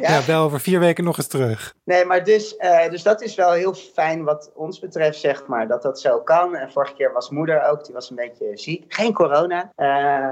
Ja, 0.00 0.20
bel 0.26 0.42
over 0.42 0.60
vier 0.60 0.80
weken 0.80 1.04
nog 1.04 1.16
eens 1.16 1.26
terug. 1.26 1.74
Nee, 1.84 2.04
maar 2.04 2.24
dus, 2.24 2.56
eh, 2.56 2.90
dus 2.90 3.02
dat 3.02 3.22
is 3.22 3.34
wel 3.34 3.52
heel 3.52 3.74
fijn 3.74 4.24
wat 4.24 4.50
ons 4.54 4.78
betreft, 4.78 5.18
zeg 5.18 5.46
maar, 5.46 5.68
dat 5.68 5.82
dat 5.82 6.00
zo 6.00 6.20
kan. 6.20 6.56
En 6.56 6.70
vorige 6.72 6.94
keer 6.94 7.12
was 7.12 7.30
moeder 7.30 7.68
ook, 7.68 7.84
die 7.84 7.94
was 7.94 8.10
een 8.10 8.16
beetje 8.16 8.50
ziek. 8.54 8.84
Geen 8.88 9.12
corona, 9.12 9.72
eh, 9.76 9.86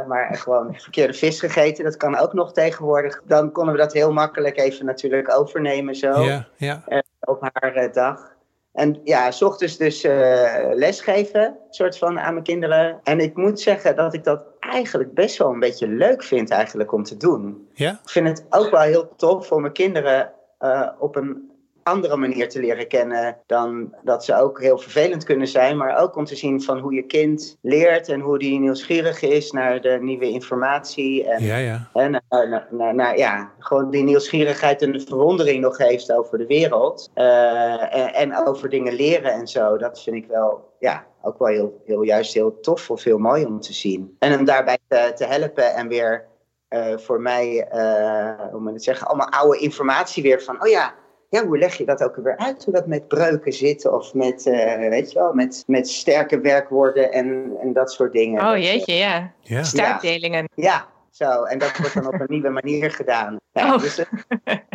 maar 0.07 0.29
gewoon 0.35 0.75
verkeerde 0.75 1.15
vis 1.15 1.41
gegeten. 1.41 1.85
Dat 1.85 1.97
kan 1.97 2.17
ook 2.29 2.35
nog 2.35 2.53
tegenwoordig. 2.53 3.23
Dan 3.27 3.53
konden 3.53 3.75
we 3.75 3.81
dat 3.81 3.93
heel 3.93 4.13
makkelijk 4.13 4.59
even 4.59 4.87
natuurlijk 4.87 5.39
overnemen 5.39 5.95
zo, 5.95 6.21
Ja, 6.21 6.49
ja. 6.57 6.83
op 7.21 7.49
haar 7.53 7.75
eh, 7.75 7.93
dag. 7.93 8.37
En 8.73 9.01
ja, 9.05 9.31
s 9.31 9.43
ochtends 9.43 9.77
dus 9.77 10.05
eh, 10.05 10.69
lesgeven, 10.73 11.57
soort 11.71 11.99
van 11.99 12.21
aan 12.21 12.33
mijn 12.33 12.45
kinderen. 12.45 13.01
En 13.03 13.21
ik 13.21 13.37
moet 13.37 13.61
zeggen 13.61 13.97
dat 13.97 14.15
ik 14.15 14.25
dat 14.25 14.45
eigenlijk 14.61 15.15
best 15.15 15.39
wel 15.39 15.51
een 15.51 15.61
beetje 15.61 15.89
leuk 15.89 16.23
vind 16.23 16.51
eigenlijk 16.51 16.93
om 16.93 17.03
te 17.03 17.17
doen 17.17 17.69
Ja? 17.73 17.91
ik 17.91 18.11
vind 18.11 18.29
het 18.29 18.47
ook 18.51 18.71
wel 18.71 18.81
heel 18.81 19.17
tof 19.17 19.47
voor 19.47 19.61
mijn 19.61 19.73
kinderen 19.73 20.33
eh, 20.59 20.89
op 20.99 21.17
een 21.17 21.51
andere 21.89 22.17
manier 22.17 22.49
te 22.49 22.61
leren 22.61 22.89
kennen 22.89 23.37
dan 23.47 23.95
dat 24.03 24.25
ze 24.25 24.35
ook 24.35 24.61
heel 24.61 24.79
vervelend 24.79 25.25
kunnen 25.25 25.49
zijn, 25.49 25.77
maar 25.77 25.99
ook 26.03 26.17
om 26.17 26.25
te 26.25 26.37
zien 26.37 26.63
van 26.63 26.79
hoe 26.79 26.95
je 26.95 27.03
kind 27.03 27.57
leert 27.63 28.09
en 28.09 28.21
hoe 28.21 28.39
die 28.39 28.59
nieuwsgierig 28.61 29.23
is 29.23 29.51
naar 29.51 29.81
de 29.81 29.99
nieuwe 30.01 30.29
informatie 30.29 31.25
en, 31.29 31.45
Ja, 31.45 31.57
ja. 31.57 31.89
en 31.95 32.11
naar, 32.11 32.49
naar, 32.49 32.67
naar- 32.71 32.95
naar- 32.95 33.19
ja, 33.19 33.53
gewoon 33.59 33.91
die 33.91 34.03
nieuwsgierigheid 34.03 34.83
en 34.83 34.93
de 34.93 35.01
verwondering 35.01 35.61
nog 35.61 35.79
heeft 35.79 36.13
over 36.13 36.39
de 36.39 36.47
wereld 36.47 37.11
eh, 37.15 37.95
en, 37.95 38.15
en 38.15 38.47
over 38.47 38.69
dingen 38.69 38.93
leren 38.93 39.33
en 39.33 39.47
zo. 39.47 39.77
Dat 39.77 40.03
vind 40.03 40.17
ik 40.17 40.27
wel, 40.27 40.73
ja, 40.79 41.07
ook 41.23 41.39
wel 41.39 41.49
heel, 41.49 41.83
heel 41.85 42.03
juist 42.03 42.35
heel 42.35 42.61
tof 42.61 42.91
of 42.91 43.03
heel 43.05 43.19
mooi 43.19 43.45
om 43.45 43.61
te 43.61 43.73
zien. 43.73 44.17
En 44.19 44.31
hem 44.31 44.45
daarbij 44.45 44.79
te, 44.89 45.13
te 45.15 45.25
helpen 45.25 45.75
en 45.75 45.89
weer 45.89 46.27
eh, 46.69 46.97
voor 46.97 47.21
mij, 47.21 47.67
eh, 47.71 48.51
hoe 48.51 48.61
moet 48.61 48.69
ik 48.69 48.75
het 48.75 48.85
zeggen, 48.85 49.07
allemaal 49.07 49.29
oude 49.29 49.59
informatie 49.59 50.23
weer 50.23 50.43
van, 50.43 50.63
oh 50.63 50.69
ja, 50.69 50.95
ja, 51.29 51.47
hoe 51.47 51.59
leg 51.59 51.75
je 51.77 51.85
dat 51.85 52.03
ook 52.03 52.17
weer 52.17 52.37
uit? 52.37 52.65
Hoe 52.65 52.75
dat 52.75 52.87
met 52.87 53.09
breuken 53.09 53.53
zit 53.53 53.89
of 53.89 54.15
met, 54.15 54.47
eh, 54.47 54.89
weet 54.89 55.13
je 55.13 55.19
wel, 55.19 55.33
met, 55.33 55.65
met 55.67 55.89
sterke 55.89 56.41
werkwoorden 56.41 57.13
en, 57.13 57.53
en 57.61 57.73
dat 57.73 57.93
soort 57.93 58.13
dingen. 58.13 58.41
Oh 58.41 58.51
Dat, 58.51 58.65
jeetje, 58.65 58.95
ja. 58.95 59.33
Ja. 59.41 59.63
Stuipdelingen. 59.63 60.49
ja, 60.55 60.87
zo. 61.11 61.43
En 61.43 61.59
dat 61.59 61.77
wordt 61.79 61.95
dan 61.95 62.07
op 62.07 62.13
een 62.21 62.27
nieuwe 62.37 62.49
manier 62.51 62.91
gedaan. 62.91 63.37
Ja, 63.53 63.75
Oh. 63.75 63.81
dus 63.81 63.97
het, 63.97 64.09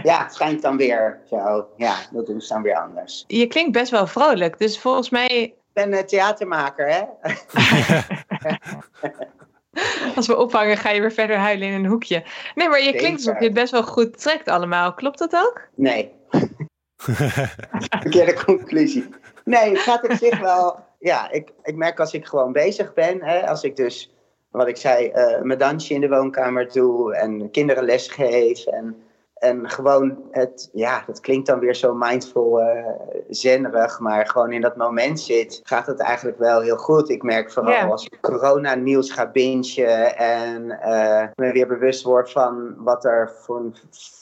ja, 0.04 0.24
het 0.24 0.34
schijnt 0.34 0.62
dan 0.62 0.78
weer 0.78 1.20
zo. 1.30 1.68
Ja, 1.78 1.96
dat 2.12 2.26
doen 2.26 2.42
ze 2.42 2.54
dan 2.54 2.62
weer 2.62 2.76
anders. 2.82 3.24
Je 3.28 3.48
klinkt 3.48 3.72
best 3.72 3.92
wel 3.92 4.08
vrolijk, 4.08 4.58
dus 4.60 4.80
volgens 4.80 5.10
mij, 5.10 5.28
Ik 5.28 5.54
ben 5.74 5.94
eh, 5.94 6.04
theatermaker, 6.04 6.88
hè? 6.90 7.02
als 10.16 10.28
we 10.28 10.38
ophangen, 10.38 10.78
ga 10.78 10.90
je 10.90 11.02
weer 11.02 11.12
verder 11.12 11.38
huilen 11.38 11.68
in 11.68 11.74
een 11.74 11.86
hoekje. 11.86 12.24
Nee, 12.56 12.70
maar 12.70 12.82
je 12.82 12.94
klinkt 12.96 13.18
alsof 13.18 13.40
je 13.40 13.46
het 13.46 13.54
best 13.54 13.72
wel 13.72 13.84
goed 13.84 14.22
trekt 14.22 14.48
allemaal. 14.48 14.94
Klopt 14.94 15.20
dat 15.20 15.36
ook? 15.36 15.68
Nee. 15.76 16.12
Verkeerde 18.02 18.44
conclusie. 18.46 19.10
Nee, 19.44 19.70
het 19.70 19.80
gaat 19.80 20.10
op 20.10 20.12
zich 20.12 20.40
wel. 20.40 20.80
Ja, 21.00 21.32
ik, 21.32 21.50
ik 21.64 21.76
merk 21.76 22.00
als 22.00 22.14
ik 22.14 22.26
gewoon 22.26 22.52
bezig 22.52 22.94
ben, 22.94 23.24
hè, 23.24 23.48
als 23.48 23.64
ik 23.64 23.76
dus 23.76 24.14
wat 24.52 24.68
ik 24.68 24.78
zei, 24.78 25.12
uh, 25.16 25.42
mijn 25.42 25.60
dansje 25.60 25.94
in 25.94 26.02
de 26.02 26.10
woonkamer 26.10 26.72
doe 26.72 27.16
en 27.16 27.52
kinderen 27.52 27.84
les 27.84 28.08
geef. 28.08 28.66
En, 28.66 29.03
en 29.44 29.70
gewoon 29.70 30.18
het, 30.32 30.70
ja, 30.74 31.04
dat 31.08 31.20
klinkt 31.20 31.48
dan 31.48 31.60
weer 31.60 31.76
zo 31.76 31.94
mindful, 31.94 32.62
uh, 32.62 32.86
zennerig, 33.30 34.00
maar 34.00 34.28
gewoon 34.28 34.52
in 34.52 34.62
dat 34.62 34.76
moment 34.76 35.20
zit, 35.20 35.60
gaat 35.64 35.88
het 35.88 36.00
eigenlijk 36.00 36.38
wel 36.38 36.62
heel 36.62 36.78
goed. 36.78 37.10
Ik 37.10 37.24
merk 37.24 37.52
vooral 37.52 37.92
als 37.92 38.06
ik 38.06 38.18
corona-nieuws 38.22 39.12
ga 39.12 39.32
bingen 39.32 40.18
en 40.18 40.66
uh, 40.66 41.24
me 41.36 41.52
weer 41.52 41.68
bewust 41.68 42.04
word 42.04 42.32
van 42.32 42.76
wat 42.78 43.06
er 43.06 43.32
voor 43.42 43.58
een 43.58 43.76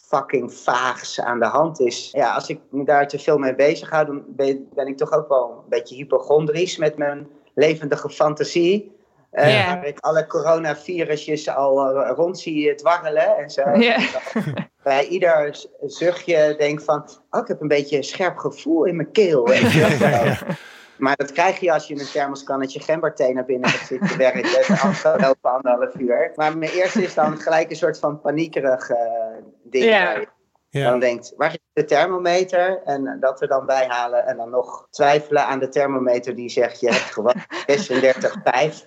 fucking 0.07 0.53
vaags 0.53 1.21
aan 1.21 1.39
de 1.39 1.45
hand 1.45 1.79
is. 1.79 2.09
Ja, 2.11 2.33
als 2.33 2.49
ik 2.49 2.59
me 2.69 2.83
daar 2.83 3.07
te 3.07 3.19
veel 3.19 3.37
mee 3.37 3.55
bezig 3.55 3.89
hou, 3.89 4.05
dan 4.05 4.23
ben, 4.27 4.69
ben 4.73 4.87
ik 4.87 4.97
toch 4.97 5.11
ook 5.11 5.29
wel 5.29 5.51
een 5.63 5.69
beetje 5.69 5.95
hypochondrisch 5.95 6.77
met 6.77 6.97
mijn 6.97 7.27
levendige 7.53 8.09
fantasie. 8.09 8.99
Uh, 9.33 9.43
Waar 9.43 9.85
ik 9.85 9.99
alle 9.99 10.27
coronavirusjes 10.27 11.49
al 11.49 11.91
rond 11.91 12.39
zie 12.39 12.75
dwarrelen 12.75 13.37
en 13.37 13.49
zo. 13.49 13.63
Bij 14.83 15.07
ieder 15.07 15.65
zuchtje 15.81 16.55
denk 16.57 16.81
van, 16.81 17.05
oh, 17.29 17.41
ik 17.41 17.47
heb 17.47 17.61
een 17.61 17.67
beetje 17.67 17.97
een 17.97 18.03
scherp 18.03 18.37
gevoel 18.37 18.85
in 18.85 18.95
mijn 18.95 19.11
keel. 19.11 19.47
Weet 19.47 19.71
je 19.71 20.37
Maar 21.01 21.15
dat 21.15 21.31
krijg 21.31 21.59
je 21.59 21.73
als 21.73 21.87
je 21.87 21.99
een 21.99 22.05
thermoskannetje 22.11 22.79
gemberthee 22.79 23.33
naar 23.33 23.45
binnen 23.45 23.69
hebt 23.69 23.85
zitten 23.85 24.17
werken. 24.17 24.77
Afgelopen 24.77 25.51
anderhalf 25.51 25.95
uur. 25.95 26.31
Maar 26.35 26.57
mijn 26.57 26.71
eerste 26.71 27.03
is 27.03 27.13
dan 27.13 27.37
gelijk 27.37 27.69
een 27.69 27.75
soort 27.75 27.99
van 27.99 28.21
paniekerig 28.21 28.89
uh, 28.89 28.97
ding. 29.63 29.83
Yeah. 29.83 30.23
Ja. 30.69 30.89
Dan 30.89 30.99
denkt, 30.99 31.33
waar 31.37 31.49
is 31.49 31.59
de 31.73 31.83
thermometer? 31.83 32.81
En 32.85 33.17
dat 33.19 33.41
er 33.41 33.47
dan 33.47 33.65
bij 33.65 33.85
halen 33.87 34.25
en 34.25 34.37
dan 34.37 34.49
nog 34.49 34.87
twijfelen 34.89 35.45
aan 35.45 35.59
de 35.59 35.69
thermometer 35.69 36.35
die 36.35 36.49
zegt, 36.49 36.79
je 36.79 36.87
hebt 36.87 37.13
gewoon 37.13 37.35
36,5. 37.39 37.39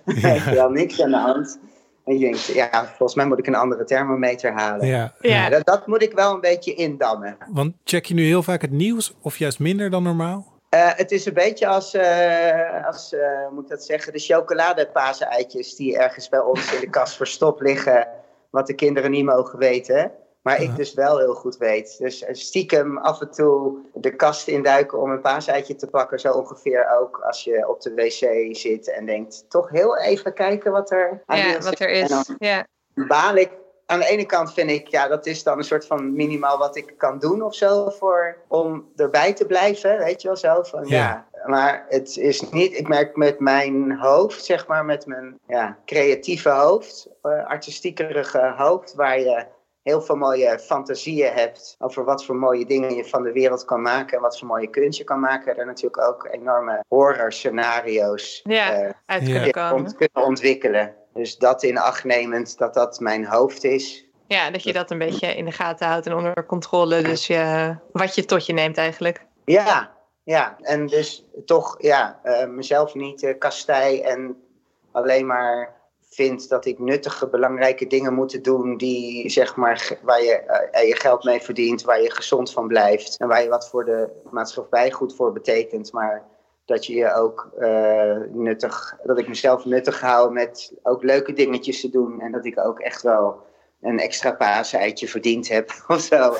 Ja. 0.05 0.27
heb 0.27 0.45
je 0.45 0.55
dan 0.55 0.73
niks 0.73 1.01
aan 1.01 1.11
de 1.11 1.17
hand. 1.17 1.59
En 2.05 2.13
je 2.13 2.19
denkt, 2.19 2.45
ja, 2.45 2.85
volgens 2.85 3.15
mij 3.15 3.25
moet 3.25 3.39
ik 3.39 3.47
een 3.47 3.55
andere 3.55 3.83
thermometer 3.83 4.51
halen. 4.51 4.87
Ja. 4.87 5.13
ja. 5.19 5.49
Dat, 5.49 5.65
dat, 5.65 5.87
moet 5.87 6.01
ik 6.01 6.11
wel 6.11 6.33
een 6.33 6.41
beetje 6.41 6.73
indammen. 6.73 7.37
Want 7.47 7.73
check 7.83 8.05
je 8.05 8.13
nu 8.13 8.25
heel 8.25 8.43
vaak 8.43 8.61
het 8.61 8.71
nieuws 8.71 9.13
of 9.21 9.37
juist 9.37 9.59
minder 9.59 9.89
dan 9.89 10.03
normaal? 10.03 10.53
Uh, 10.69 10.91
het 10.95 11.11
is 11.11 11.25
een 11.25 11.33
beetje 11.33 11.67
als, 11.67 11.93
uh, 11.95 12.85
als 12.85 13.13
uh, 13.13 13.21
moet 13.51 13.63
ik 13.63 13.69
dat 13.69 13.83
zeggen, 13.83 14.13
de 14.13 14.19
chocoladepaseitjes 14.19 15.75
die 15.75 15.97
ergens 15.97 16.29
bij 16.29 16.39
ons 16.39 16.73
in 16.73 16.79
de 16.79 16.89
kast 16.89 17.15
verstopt 17.15 17.61
liggen, 17.61 18.07
wat 18.49 18.67
de 18.67 18.73
kinderen 18.73 19.11
niet 19.11 19.25
mogen 19.25 19.59
weten. 19.59 20.11
Maar 20.45 20.61
ik 20.61 20.75
dus 20.75 20.93
wel 20.93 21.17
heel 21.17 21.33
goed 21.33 21.57
weet. 21.57 21.97
Dus 21.97 22.25
stiekem 22.31 22.97
af 22.97 23.21
en 23.21 23.31
toe 23.31 23.77
de 23.93 24.15
kast 24.15 24.47
induiken 24.47 25.01
om 25.01 25.11
een 25.11 25.21
paaseitje 25.21 25.75
te 25.75 25.87
pakken. 25.87 26.19
Zo 26.19 26.31
ongeveer 26.31 26.97
ook 26.99 27.19
als 27.19 27.43
je 27.43 27.69
op 27.69 27.81
de 27.81 27.93
wc 27.93 28.55
zit 28.55 28.91
en 28.91 29.05
denkt... 29.05 29.45
toch 29.49 29.69
heel 29.69 29.97
even 29.97 30.33
kijken 30.33 30.71
wat 30.71 30.91
er 30.91 31.21
aan 31.25 31.37
ja, 31.37 31.59
wat 31.59 31.79
er 31.79 31.89
is. 31.89 32.11
En 32.11 32.35
ja. 32.37 32.67
baal 32.93 33.35
ik. 33.35 33.51
Aan 33.85 33.99
de 33.99 34.07
ene 34.07 34.25
kant 34.25 34.53
vind 34.53 34.69
ik, 34.69 34.87
ja, 34.87 35.07
dat 35.07 35.25
is 35.25 35.43
dan 35.43 35.57
een 35.57 35.63
soort 35.63 35.85
van 35.85 36.15
minimaal 36.15 36.57
wat 36.57 36.75
ik 36.75 36.93
kan 36.97 37.19
doen 37.19 37.41
of 37.41 37.55
zo. 37.55 37.89
Voor, 37.89 38.37
om 38.47 38.91
erbij 38.95 39.33
te 39.33 39.45
blijven, 39.45 39.97
weet 39.97 40.21
je 40.21 40.27
wel 40.27 40.37
zo. 40.37 40.63
Van, 40.63 40.85
ja. 40.87 41.27
Maar 41.45 41.85
het 41.89 42.17
is 42.17 42.49
niet, 42.49 42.77
ik 42.77 42.87
merk 42.87 43.15
met 43.15 43.39
mijn 43.39 43.97
hoofd, 43.97 44.45
zeg 44.45 44.67
maar, 44.67 44.85
met 44.85 45.05
mijn 45.05 45.39
ja, 45.47 45.77
creatieve 45.85 46.49
hoofd, 46.49 47.09
uh, 47.23 47.47
artistiekerige 47.47 48.53
hoofd, 48.57 48.93
waar 48.93 49.19
je 49.19 49.45
heel 49.85 50.01
veel 50.01 50.15
mooie 50.15 50.59
fantasieën 50.59 51.33
hebt 51.33 51.75
over 51.79 52.03
wat 52.03 52.25
voor 52.25 52.35
mooie 52.35 52.65
dingen 52.65 52.95
je 52.95 53.05
van 53.05 53.23
de 53.23 53.31
wereld 53.31 53.65
kan 53.65 53.81
maken 53.81 54.17
en 54.17 54.23
wat 54.23 54.39
voor 54.39 54.47
mooie 54.47 54.69
kunst 54.69 54.97
je 54.97 55.03
kan 55.03 55.19
maken, 55.19 55.57
er 55.57 55.65
natuurlijk 55.65 56.01
ook 56.07 56.27
enorme 56.31 56.83
horror 56.87 57.33
scenario's 57.33 58.41
ja, 58.43 58.83
uh, 58.83 58.89
uit 59.05 59.23
kunnen, 59.23 59.51
komen. 59.51 59.95
kunnen 59.95 60.27
ontwikkelen. 60.27 60.95
Dus 61.13 61.37
dat 61.37 61.63
in 61.63 61.77
acht 61.77 62.03
nemend 62.03 62.57
dat 62.57 62.73
dat 62.73 62.99
mijn 62.99 63.25
hoofd 63.25 63.63
is. 63.63 64.05
Ja, 64.27 64.51
dat 64.51 64.63
je 64.63 64.73
dat 64.73 64.91
een 64.91 64.97
beetje 64.97 65.35
in 65.35 65.45
de 65.45 65.51
gaten 65.51 65.87
houdt 65.87 66.05
en 66.05 66.13
onder 66.13 66.45
controle. 66.45 67.01
Dus 67.01 67.27
je, 67.27 67.75
wat 67.91 68.15
je 68.15 68.25
tot 68.25 68.45
je 68.45 68.53
neemt 68.53 68.77
eigenlijk. 68.77 69.25
Ja, 69.45 69.91
ja. 70.23 70.57
En 70.61 70.87
dus 70.87 71.25
toch 71.45 71.75
ja, 71.77 72.19
uh, 72.23 72.45
mezelf 72.45 72.93
niet 72.93 73.23
uh, 73.23 73.37
kastij 73.37 74.03
en 74.03 74.43
alleen 74.91 75.25
maar 75.25 75.74
vind 76.15 76.49
dat 76.49 76.65
ik 76.65 76.79
nuttige, 76.79 77.27
belangrijke 77.27 77.87
dingen 77.87 78.13
moet 78.13 78.43
doen 78.43 78.77
die, 78.77 79.29
zeg 79.29 79.55
maar, 79.55 79.97
waar 80.01 80.23
je 80.23 80.67
uh, 80.73 80.87
je 80.87 80.95
geld 80.95 81.23
mee 81.23 81.41
verdient, 81.41 81.81
waar 81.81 82.01
je 82.01 82.11
gezond 82.11 82.51
van 82.51 82.67
blijft 82.67 83.17
en 83.17 83.27
waar 83.27 83.43
je 83.43 83.49
wat 83.49 83.69
voor 83.69 83.85
de 83.85 84.09
maatschappij 84.31 84.91
goed 84.91 85.15
voor 85.15 85.31
betekent. 85.31 85.91
Maar 85.91 86.23
dat 86.65 86.85
je 86.85 86.93
je 86.93 87.13
ook 87.13 87.51
uh, 87.59 88.17
nuttig, 88.31 88.97
dat 89.03 89.19
ik 89.19 89.27
mezelf 89.27 89.65
nuttig 89.65 90.01
hou 90.01 90.31
met 90.31 90.73
ook 90.83 91.03
leuke 91.03 91.33
dingetjes 91.33 91.81
te 91.81 91.89
doen 91.89 92.21
en 92.21 92.31
dat 92.31 92.45
ik 92.45 92.59
ook 92.59 92.79
echt 92.79 93.01
wel 93.01 93.43
een 93.81 93.99
extra 93.99 94.31
paaseitje 94.31 95.07
verdiend 95.07 95.47
heb 95.47 95.71
of 95.87 96.01
zo. 96.01 96.33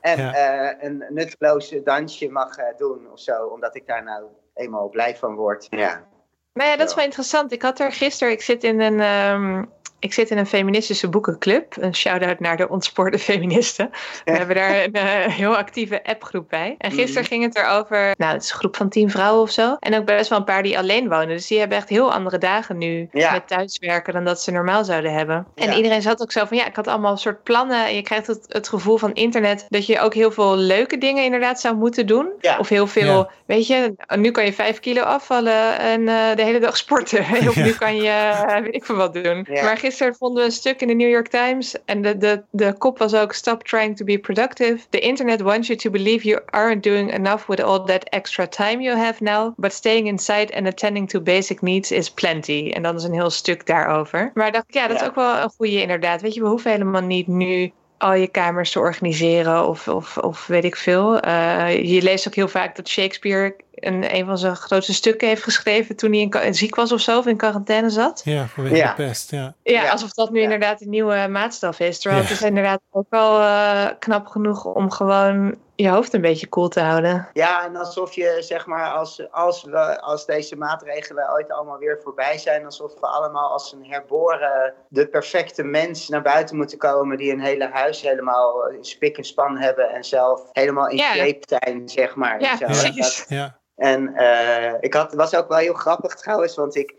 En, 0.00 0.18
en 0.80 0.86
een 0.86 1.04
nutteloze 1.08 1.82
dansje 1.82 2.30
mag 2.30 2.56
doen 2.76 3.10
of 3.12 3.20
zo, 3.20 3.46
omdat 3.46 3.76
ik 3.76 3.86
daar 3.86 4.04
nou 4.04 4.24
eenmaal 4.54 4.88
blij 4.88 5.16
van 5.16 5.34
word. 5.34 5.66
Ja. 5.70 6.12
Nou 6.54 6.70
ja, 6.70 6.76
dat 6.76 6.88
is 6.88 6.94
wel 6.94 7.04
interessant. 7.04 7.52
Ik 7.52 7.62
had 7.62 7.80
er 7.80 7.92
gisteren, 7.92 8.32
ik 8.32 8.42
zit 8.42 8.64
in 8.64 8.80
een, 8.80 9.00
um, 9.00 9.72
ik 10.04 10.12
zit 10.12 10.30
in 10.30 10.38
een 10.38 10.46
feministische 10.46 11.08
boekenclub. 11.08 11.76
Een 11.80 11.94
shout-out 11.94 12.40
naar 12.40 12.56
de 12.56 12.68
ontspoorde 12.68 13.18
feministen. 13.18 13.90
We 14.24 14.30
hebben 14.30 14.56
daar 14.56 14.84
een 14.84 14.96
uh, 14.96 15.02
heel 15.34 15.56
actieve 15.56 16.04
appgroep 16.04 16.48
bij. 16.48 16.74
En 16.78 16.90
gisteren 16.90 17.22
mhm. 17.22 17.30
ging 17.30 17.42
het 17.44 17.56
erover, 17.56 18.14
nou, 18.16 18.32
het 18.32 18.42
is 18.42 18.50
een 18.50 18.56
groep 18.56 18.76
van 18.76 18.88
tien 18.88 19.10
vrouwen 19.10 19.42
of 19.42 19.50
zo. 19.50 19.76
En 19.80 19.96
ook 19.96 20.04
best 20.04 20.28
wel 20.28 20.38
een 20.38 20.44
paar 20.44 20.62
die 20.62 20.78
alleen 20.78 21.08
wonen. 21.08 21.28
Dus 21.28 21.46
die 21.46 21.58
hebben 21.58 21.78
echt 21.78 21.88
heel 21.88 22.12
andere 22.12 22.38
dagen 22.38 22.78
nu 22.78 23.08
met 23.12 23.48
thuiswerken 23.48 24.12
dan 24.12 24.24
dat 24.24 24.40
ze 24.40 24.50
normaal 24.50 24.84
zouden 24.84 25.12
hebben. 25.12 25.46
En 25.54 25.72
iedereen 25.72 26.02
zat 26.02 26.22
ook 26.22 26.32
zo 26.32 26.44
van, 26.44 26.56
ja, 26.56 26.66
ik 26.66 26.76
had 26.76 26.86
allemaal 26.86 27.12
een 27.12 27.18
soort 27.18 27.42
plannen. 27.42 27.86
En 27.86 27.94
je 27.94 28.02
krijgt 28.02 28.26
het, 28.26 28.44
het 28.48 28.68
gevoel 28.68 28.96
van 28.96 29.12
internet 29.12 29.66
dat 29.68 29.86
je 29.86 30.00
ook 30.00 30.14
heel 30.14 30.32
veel 30.32 30.56
leuke 30.56 30.98
dingen 30.98 31.24
inderdaad 31.24 31.60
zou 31.60 31.76
moeten 31.76 32.06
doen. 32.06 32.32
Of 32.58 32.68
heel 32.68 32.86
veel, 32.86 33.30
weet 33.46 33.66
je, 33.66 33.94
nu 34.16 34.30
kan 34.30 34.44
je 34.44 34.52
vijf 34.52 34.80
kilo 34.80 35.02
afvallen 35.02 35.78
en 35.78 36.00
uh, 36.00 36.34
de 36.34 36.42
hele 36.42 36.60
dag 36.60 36.76
sporten. 36.76 37.20
of 37.48 37.56
nu 37.56 37.72
kan 37.72 37.96
je, 37.96 38.32
uh, 38.46 38.58
weet 38.58 38.74
ik 38.74 38.84
veel 38.84 38.96
wat 38.96 39.14
doen. 39.14 39.46
Maar 39.50 39.76
gisteren 39.76 39.92
gisteren 39.94 40.18
vonden 40.18 40.42
we 40.42 40.48
een 40.48 40.54
stuk 40.54 40.80
in 40.80 40.88
de 40.88 40.94
New 40.94 41.10
York 41.10 41.28
Times. 41.28 41.76
En 41.84 42.02
de, 42.02 42.16
de, 42.16 42.42
de 42.50 42.72
kop 42.78 42.98
was 42.98 43.14
ook: 43.14 43.32
Stop 43.32 43.62
trying 43.62 43.96
to 43.96 44.04
be 44.04 44.18
productive. 44.18 44.78
The 44.90 44.98
internet 44.98 45.40
wants 45.40 45.66
you 45.66 45.78
to 45.78 45.90
believe 45.90 46.28
you 46.28 46.40
aren't 46.46 46.82
doing 46.82 47.12
enough 47.12 47.46
with 47.48 47.62
all 47.62 47.84
that 47.84 48.08
extra 48.08 48.46
time 48.46 48.82
you 48.82 48.96
have 48.96 49.22
now. 49.22 49.54
But 49.56 49.72
staying 49.72 50.06
inside 50.06 50.54
and 50.54 50.66
attending 50.66 51.08
to 51.08 51.20
basic 51.20 51.62
needs 51.62 51.92
is 51.92 52.10
plenty. 52.10 52.70
En 52.70 52.82
dat 52.82 52.94
is 52.94 53.04
een 53.04 53.12
heel 53.12 53.30
stuk 53.30 53.66
daarover. 53.66 54.30
Maar 54.34 54.52
dacht 54.52 54.68
ik, 54.68 54.74
ja, 54.74 54.86
dat 54.86 55.00
is 55.00 55.06
ook 55.06 55.14
wel 55.14 55.36
een 55.36 55.50
goede 55.56 55.80
inderdaad. 55.80 56.20
Weet 56.20 56.34
je, 56.34 56.42
we 56.42 56.48
hoeven 56.48 56.70
helemaal 56.70 57.02
niet 57.02 57.26
nu 57.26 57.72
al 57.98 58.14
je 58.14 58.26
kamers 58.26 58.70
te 58.70 58.78
organiseren 58.78 59.68
of, 59.68 59.88
of, 59.88 60.18
of 60.18 60.46
weet 60.46 60.64
ik 60.64 60.76
veel. 60.76 61.26
Uh, 61.26 61.84
je 61.84 62.02
leest 62.02 62.28
ook 62.28 62.34
heel 62.34 62.48
vaak 62.48 62.76
dat 62.76 62.88
Shakespeare 62.88 63.56
een, 63.86 64.14
een 64.14 64.26
van 64.26 64.38
zijn 64.38 64.56
grootste 64.56 64.94
stukken 64.94 65.28
heeft 65.28 65.42
geschreven 65.42 65.96
toen 65.96 66.12
hij 66.12 66.44
in, 66.44 66.54
ziek 66.54 66.74
was 66.74 66.92
of 66.92 67.00
zo, 67.00 67.18
of 67.18 67.26
in 67.26 67.36
quarantaine 67.36 67.90
zat. 67.90 68.20
Ja, 68.24 68.46
vanwege 68.46 68.76
ja. 68.76 68.88
de 68.88 69.02
pest, 69.02 69.30
ja. 69.30 69.54
ja. 69.62 69.90
alsof 69.90 70.12
dat 70.12 70.30
nu 70.30 70.40
inderdaad 70.40 70.80
een 70.80 70.90
nieuwe 70.90 71.28
maatstaf 71.28 71.80
is. 71.80 72.00
Terwijl 72.00 72.22
het 72.22 72.30
is 72.30 72.42
inderdaad 72.42 72.80
ook 72.90 73.06
wel 73.08 73.40
uh, 73.40 73.86
knap 73.98 74.26
genoeg 74.26 74.64
om 74.64 74.90
gewoon 74.90 75.56
je 75.76 75.88
hoofd 75.88 76.12
een 76.12 76.20
beetje 76.20 76.46
koel 76.46 76.68
te 76.68 76.80
houden. 76.80 77.28
Ja, 77.32 77.64
en 77.64 77.76
alsof 77.76 78.12
je, 78.12 78.36
zeg 78.40 78.66
maar, 78.66 78.90
als, 78.90 79.30
als, 79.30 79.64
we, 79.64 80.00
als 80.00 80.26
deze 80.26 80.56
maatregelen 80.56 81.32
ooit 81.32 81.52
allemaal 81.52 81.78
weer 81.78 82.00
voorbij 82.02 82.38
zijn, 82.38 82.64
alsof 82.64 83.00
we 83.00 83.06
allemaal 83.06 83.50
als 83.50 83.72
een 83.72 83.86
herboren, 83.86 84.74
de 84.88 85.08
perfecte 85.08 85.62
mens 85.62 86.08
naar 86.08 86.22
buiten 86.22 86.56
moeten 86.56 86.78
komen, 86.78 87.16
die 87.16 87.32
een 87.32 87.40
hele 87.40 87.68
huis 87.72 88.00
helemaal 88.00 88.68
in 88.68 88.84
spik 88.84 89.16
en 89.16 89.24
span 89.24 89.58
hebben 89.58 89.90
en 89.90 90.04
zelf 90.04 90.42
helemaal 90.52 90.88
in 90.88 90.98
shape 90.98 91.42
zijn, 91.46 91.88
zeg 91.88 92.14
maar. 92.14 92.40
Ja, 92.40 92.56
precies. 92.56 93.24
ja. 93.28 93.62
En 93.76 94.14
uh, 94.16 94.72
ik 94.80 94.94
had, 94.94 95.10
het 95.10 95.20
was 95.20 95.34
ook 95.34 95.48
wel 95.48 95.58
heel 95.58 95.74
grappig 95.74 96.14
trouwens, 96.14 96.54
want 96.54 96.76
ik, 96.76 96.94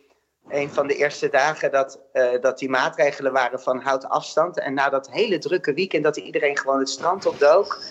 een 0.50 0.70
van 0.70 0.88
de 0.88 0.96
eerste 0.96 1.30
dagen 1.30 1.72
dat, 1.72 2.00
uh, 2.14 2.42
dat 2.42 2.60
die 2.60 2.70
maatregelen 2.70 3.34
waren 3.34 3.60
van 3.60 3.82
houd 3.82 4.10
afstand. 4.10 4.60
En 4.60 4.74
na 4.74 4.90
dat 4.90 5.10
hele 5.12 5.38
drukke 5.38 5.74
weekend 5.74 6.04
dat 6.04 6.18
iedereen 6.18 6.58
gewoon 6.58 6.80
het 6.80 6.90
strand 6.90 7.26
opdook, 7.26 7.82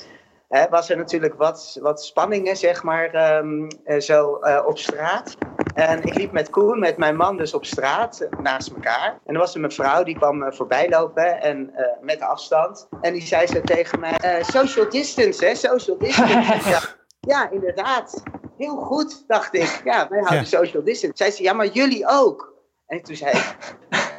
hè, 0.49 0.69
was 0.69 0.91
er 0.91 0.97
natuurlijk 0.97 1.35
wat, 1.35 1.79
wat 1.81 2.05
spanningen, 2.05 2.57
zeg 2.57 2.83
maar, 2.83 3.37
um, 3.37 3.69
zo 3.99 4.39
uh, 4.41 4.63
op 4.67 4.79
straat. 4.79 5.37
En 5.75 6.03
ik 6.03 6.15
liep 6.15 6.33
met 6.33 6.51
Koen, 6.51 6.79
met 6.79 6.97
mijn 6.97 7.17
man 7.17 7.37
dus 7.37 7.55
op 7.55 7.65
straat, 7.65 8.29
naast 8.43 8.71
elkaar. 8.71 9.19
En 9.25 9.35
er 9.35 9.41
was 9.41 9.55
een 9.55 9.61
mevrouw, 9.61 10.03
die 10.03 10.17
kwam 10.17 10.53
voorbij 10.53 10.89
lopen 10.89 11.41
en 11.41 11.75
met 12.01 12.21
afstand. 12.21 12.89
En 13.01 13.13
die 13.13 13.27
zei 13.27 13.47
zo 13.47 13.61
tegen 13.61 14.01
mij, 14.01 14.43
social 14.43 14.89
distance, 14.89 15.45
hè, 15.45 15.55
social 15.55 15.99
distance. 15.99 16.93
Ja, 17.27 17.51
inderdaad. 17.51 18.23
Heel 18.59 18.77
goed, 18.77 19.25
dacht 19.27 19.55
ik. 19.55 19.81
Ja, 19.85 20.09
wij 20.09 20.21
houden 20.21 20.47
social 20.47 20.85
distance. 20.85 21.17
Zei 21.17 21.31
ze, 21.31 21.43
ja, 21.43 21.53
maar 21.53 21.67
jullie 21.67 22.07
ook. 22.09 22.53
En 22.87 23.03
toen 23.03 23.17
zei 23.17 23.31
ik, 23.31 23.57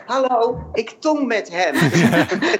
hallo, 0.05 0.63
ik 0.73 0.89
tong 0.89 1.27
met 1.27 1.49
hem. 1.51 1.73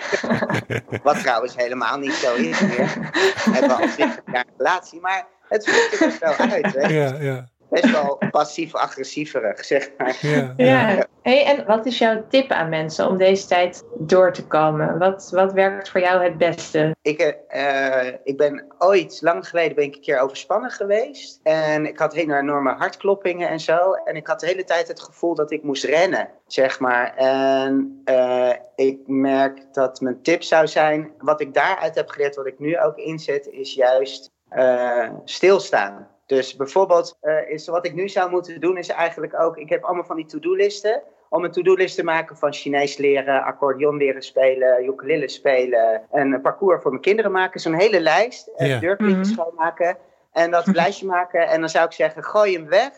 Wat 1.04 1.20
trouwens 1.20 1.56
helemaal 1.56 1.98
niet 1.98 2.14
zo 2.14 2.36
is 2.36 2.60
meer. 2.60 3.12
We 3.46 3.52
hebben 3.52 3.78
al 3.78 3.88
20 3.88 4.22
jaar 4.32 4.46
relatie, 4.58 5.00
maar 5.00 5.28
het 5.48 5.70
voelt 5.70 6.02
er 6.02 6.18
wel 6.20 6.50
uit. 6.50 6.74
Hè? 6.74 6.88
Ja, 6.88 7.16
ja. 7.20 7.50
Best 7.82 7.92
wel 7.92 8.18
passief-agressieverig, 8.32 9.66
zeg 9.66 9.90
maar. 9.98 10.18
Ja. 10.22 10.54
ja. 10.58 11.06
Hey, 11.22 11.46
en 11.46 11.66
wat 11.66 11.86
is 11.86 11.98
jouw 11.98 12.26
tip 12.30 12.52
aan 12.52 12.70
mensen 12.70 13.08
om 13.08 13.18
deze 13.18 13.48
tijd 13.48 13.84
door 13.98 14.34
te 14.34 14.48
komen? 14.48 14.98
Wat, 14.98 15.30
wat 15.32 15.54
werkt 15.54 15.90
voor 15.90 16.02
jou 16.02 16.24
het 16.24 16.38
beste? 16.38 16.96
Ik, 17.02 17.38
uh, 17.56 18.08
ik 18.24 18.38
ben 18.38 18.66
ooit, 18.78 19.18
lang 19.22 19.48
geleden, 19.48 19.76
ben 19.76 19.84
ik 19.84 19.96
een 19.96 20.02
keer 20.02 20.20
overspannen 20.20 20.72
geweest. 20.72 21.40
En 21.44 21.86
ik 21.86 22.00
had 22.00 22.14
hele 22.14 22.38
enorme 22.38 22.74
hartkloppingen 22.74 23.50
en 23.50 23.60
zo. 23.60 23.92
En 23.92 24.16
ik 24.16 24.28
had 24.28 24.40
de 24.40 24.48
hele 24.48 24.64
tijd 24.64 24.88
het 24.88 25.02
gevoel 25.02 25.36
dat 25.36 25.52
ik 25.52 25.64
moest 25.64 25.84
rennen, 25.84 26.30
zeg 26.48 26.80
maar. 26.80 27.16
En 27.16 28.02
uh, 28.06 28.52
ik 28.76 29.00
merk 29.06 29.74
dat 29.74 30.02
mijn 30.02 30.22
tip 30.22 30.44
zou 30.44 30.68
zijn, 30.68 31.12
wat 31.18 31.42
ik 31.42 31.54
daaruit 31.54 31.96
heb 31.96 32.10
geleerd, 32.10 32.36
wat 32.36 32.48
ik 32.48 32.60
nu 32.60 32.80
ook 32.80 32.98
inzet, 32.98 33.48
is 33.48 33.74
juist 33.74 34.32
uh, 34.52 35.10
stilstaan. 35.24 36.08
Dus 36.26 36.56
bijvoorbeeld, 36.56 37.18
uh, 37.22 37.50
is, 37.50 37.68
wat 37.68 37.86
ik 37.86 37.94
nu 37.94 38.10
zou 38.10 38.30
moeten 38.30 38.62
doen, 38.62 38.78
is 38.78 38.90
eigenlijk 38.90 39.40
ook, 39.40 39.58
ik 39.58 39.70
heb 39.70 39.84
allemaal 39.84 40.04
van 40.04 40.16
die 40.16 40.26
to-do-listen. 40.26 41.02
Om 41.30 41.44
een 41.44 41.52
to-do-list 41.52 41.96
te 41.96 42.04
maken 42.04 42.38
van 42.38 42.54
Chinees 42.54 42.98
leren, 42.98 43.44
accordeon 43.44 43.98
leren 43.98 44.22
spelen, 44.22 44.86
ukulele 44.86 45.30
spelen. 45.30 46.02
En 46.12 46.32
een 46.32 46.42
parcours 46.42 46.82
voor 46.82 46.92
mijn 46.92 47.04
kinderen 47.04 47.32
maken. 47.32 47.60
Zo'n 47.60 47.74
hele 47.74 48.00
lijst. 48.00 48.48
En 48.48 48.68
ja. 48.68 48.80
deurklippen 48.80 49.18
mm 49.18 49.24
schoonmaken. 49.24 49.98
En 50.32 50.52
dat 50.52 50.68
lijstje 50.82 51.06
maken. 51.06 51.48
En 51.48 51.60
dan 51.60 51.70
zou 51.70 51.86
ik 51.86 51.92
zeggen, 51.92 52.24
gooi 52.24 52.54
hem 52.54 52.68
weg. 52.68 52.92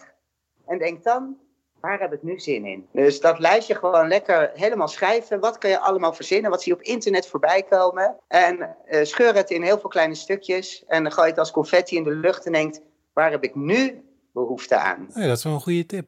En 0.65 0.77
denk 0.77 1.03
dan, 1.03 1.37
waar 1.79 1.99
heb 1.99 2.13
ik 2.13 2.23
nu 2.23 2.39
zin 2.39 2.65
in? 2.65 2.87
Dus 2.91 3.21
dat 3.21 3.39
lijstje 3.39 3.75
gewoon 3.75 4.07
lekker 4.07 4.51
helemaal 4.53 4.87
schrijven. 4.87 5.39
Wat 5.39 5.57
kan 5.57 5.69
je 5.69 5.79
allemaal 5.79 6.13
verzinnen? 6.13 6.51
Wat 6.51 6.61
zie 6.61 6.73
je 6.73 6.79
op 6.79 6.85
internet 6.85 7.27
voorbij 7.27 7.63
komen? 7.69 8.17
En 8.27 8.75
uh, 8.89 9.03
scheur 9.03 9.35
het 9.35 9.49
in 9.49 9.61
heel 9.61 9.79
veel 9.79 9.89
kleine 9.89 10.15
stukjes. 10.15 10.83
En 10.87 11.03
dan 11.03 11.11
gooi 11.11 11.25
je 11.25 11.31
het 11.31 11.39
als 11.39 11.51
confetti 11.51 11.95
in 11.95 12.03
de 12.03 12.15
lucht 12.15 12.45
en 12.45 12.51
denkt 12.51 12.81
waar 13.17 13.31
heb 13.31 13.43
ik 13.43 13.55
nu 13.55 14.03
behoefte 14.33 14.75
aan? 14.75 15.07
Ja, 15.13 15.27
dat 15.27 15.37
is 15.37 15.43
wel 15.43 15.53
een 15.53 15.59
goede 15.59 15.85
tip. 15.85 16.07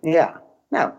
Ja, 0.00 0.42
nou. 0.68 0.90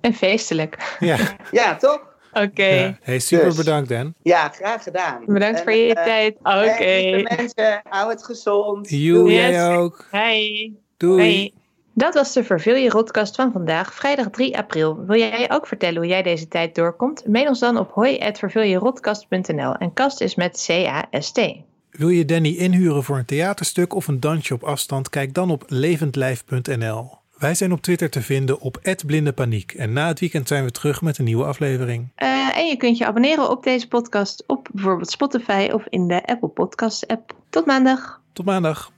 En, 0.00 0.14
feestelijk. 0.14 0.96
Ja, 0.98 1.18
ja 1.50 1.76
toch? 1.76 2.16
Oké. 2.32 2.64
Ja. 2.64 2.98
Hey, 3.02 3.18
super 3.18 3.44
dus, 3.44 3.56
bedankt 3.56 3.88
Dan. 3.88 4.14
Ja, 4.22 4.48
graag 4.48 4.82
gedaan. 4.82 5.24
Bedankt 5.26 5.60
voor 5.60 5.72
je 5.72 5.96
uh, 5.96 6.04
tijd. 6.04 6.36
Oké. 6.38 6.48
Okay. 6.48 7.22
mensen, 7.22 7.80
hou 7.88 8.10
het 8.10 8.24
gezond. 8.24 8.90
You, 8.90 9.30
yes. 9.30 9.50
jij 9.50 9.76
ook. 9.76 10.06
Hey. 10.10 10.72
Doei. 10.96 11.22
Hey. 11.22 11.52
Dat 11.94 12.14
was 12.14 12.32
de 12.32 12.44
Verveel 12.44 12.76
je 12.76 12.88
Rodcast 12.88 13.34
van 13.34 13.52
vandaag, 13.52 13.94
vrijdag 13.94 14.30
3 14.30 14.58
april. 14.58 15.04
Wil 15.06 15.18
jij 15.18 15.50
ook 15.50 15.66
vertellen 15.66 15.96
hoe 15.96 16.06
jij 16.06 16.22
deze 16.22 16.48
tijd 16.48 16.74
doorkomt? 16.74 17.26
Mail 17.26 17.48
ons 17.48 17.58
dan 17.58 17.76
op 17.76 17.90
hoi.verveeljerodcast.nl 17.90 19.74
en 19.74 19.92
kast 19.92 20.20
is 20.20 20.34
met 20.34 20.64
C-A-S-T. 20.66 21.40
Wil 21.92 22.08
je 22.08 22.24
Danny 22.24 22.48
inhuren 22.48 23.04
voor 23.04 23.18
een 23.18 23.24
theaterstuk 23.24 23.94
of 23.94 24.08
een 24.08 24.20
dansje 24.20 24.54
op 24.54 24.62
afstand? 24.62 25.08
Kijk 25.08 25.34
dan 25.34 25.50
op 25.50 25.64
levendlijf.nl. 25.66 27.10
Wij 27.38 27.54
zijn 27.54 27.72
op 27.72 27.82
Twitter 27.82 28.10
te 28.10 28.22
vinden 28.22 28.60
op 28.60 28.96
@blindepaniek 29.06 29.72
en 29.72 29.92
na 29.92 30.06
het 30.06 30.20
weekend 30.20 30.48
zijn 30.48 30.64
we 30.64 30.70
terug 30.70 31.02
met 31.02 31.18
een 31.18 31.24
nieuwe 31.24 31.44
aflevering. 31.44 32.08
Uh, 32.16 32.58
en 32.58 32.66
je 32.66 32.76
kunt 32.76 32.98
je 32.98 33.06
abonneren 33.06 33.50
op 33.50 33.62
deze 33.62 33.88
podcast 33.88 34.44
op 34.46 34.68
bijvoorbeeld 34.72 35.10
Spotify 35.10 35.68
of 35.72 35.86
in 35.88 36.08
de 36.08 36.26
Apple 36.26 36.48
Podcasts 36.48 37.06
app. 37.06 37.34
Tot 37.50 37.66
maandag. 37.66 38.20
Tot 38.32 38.44
maandag. 38.44 38.90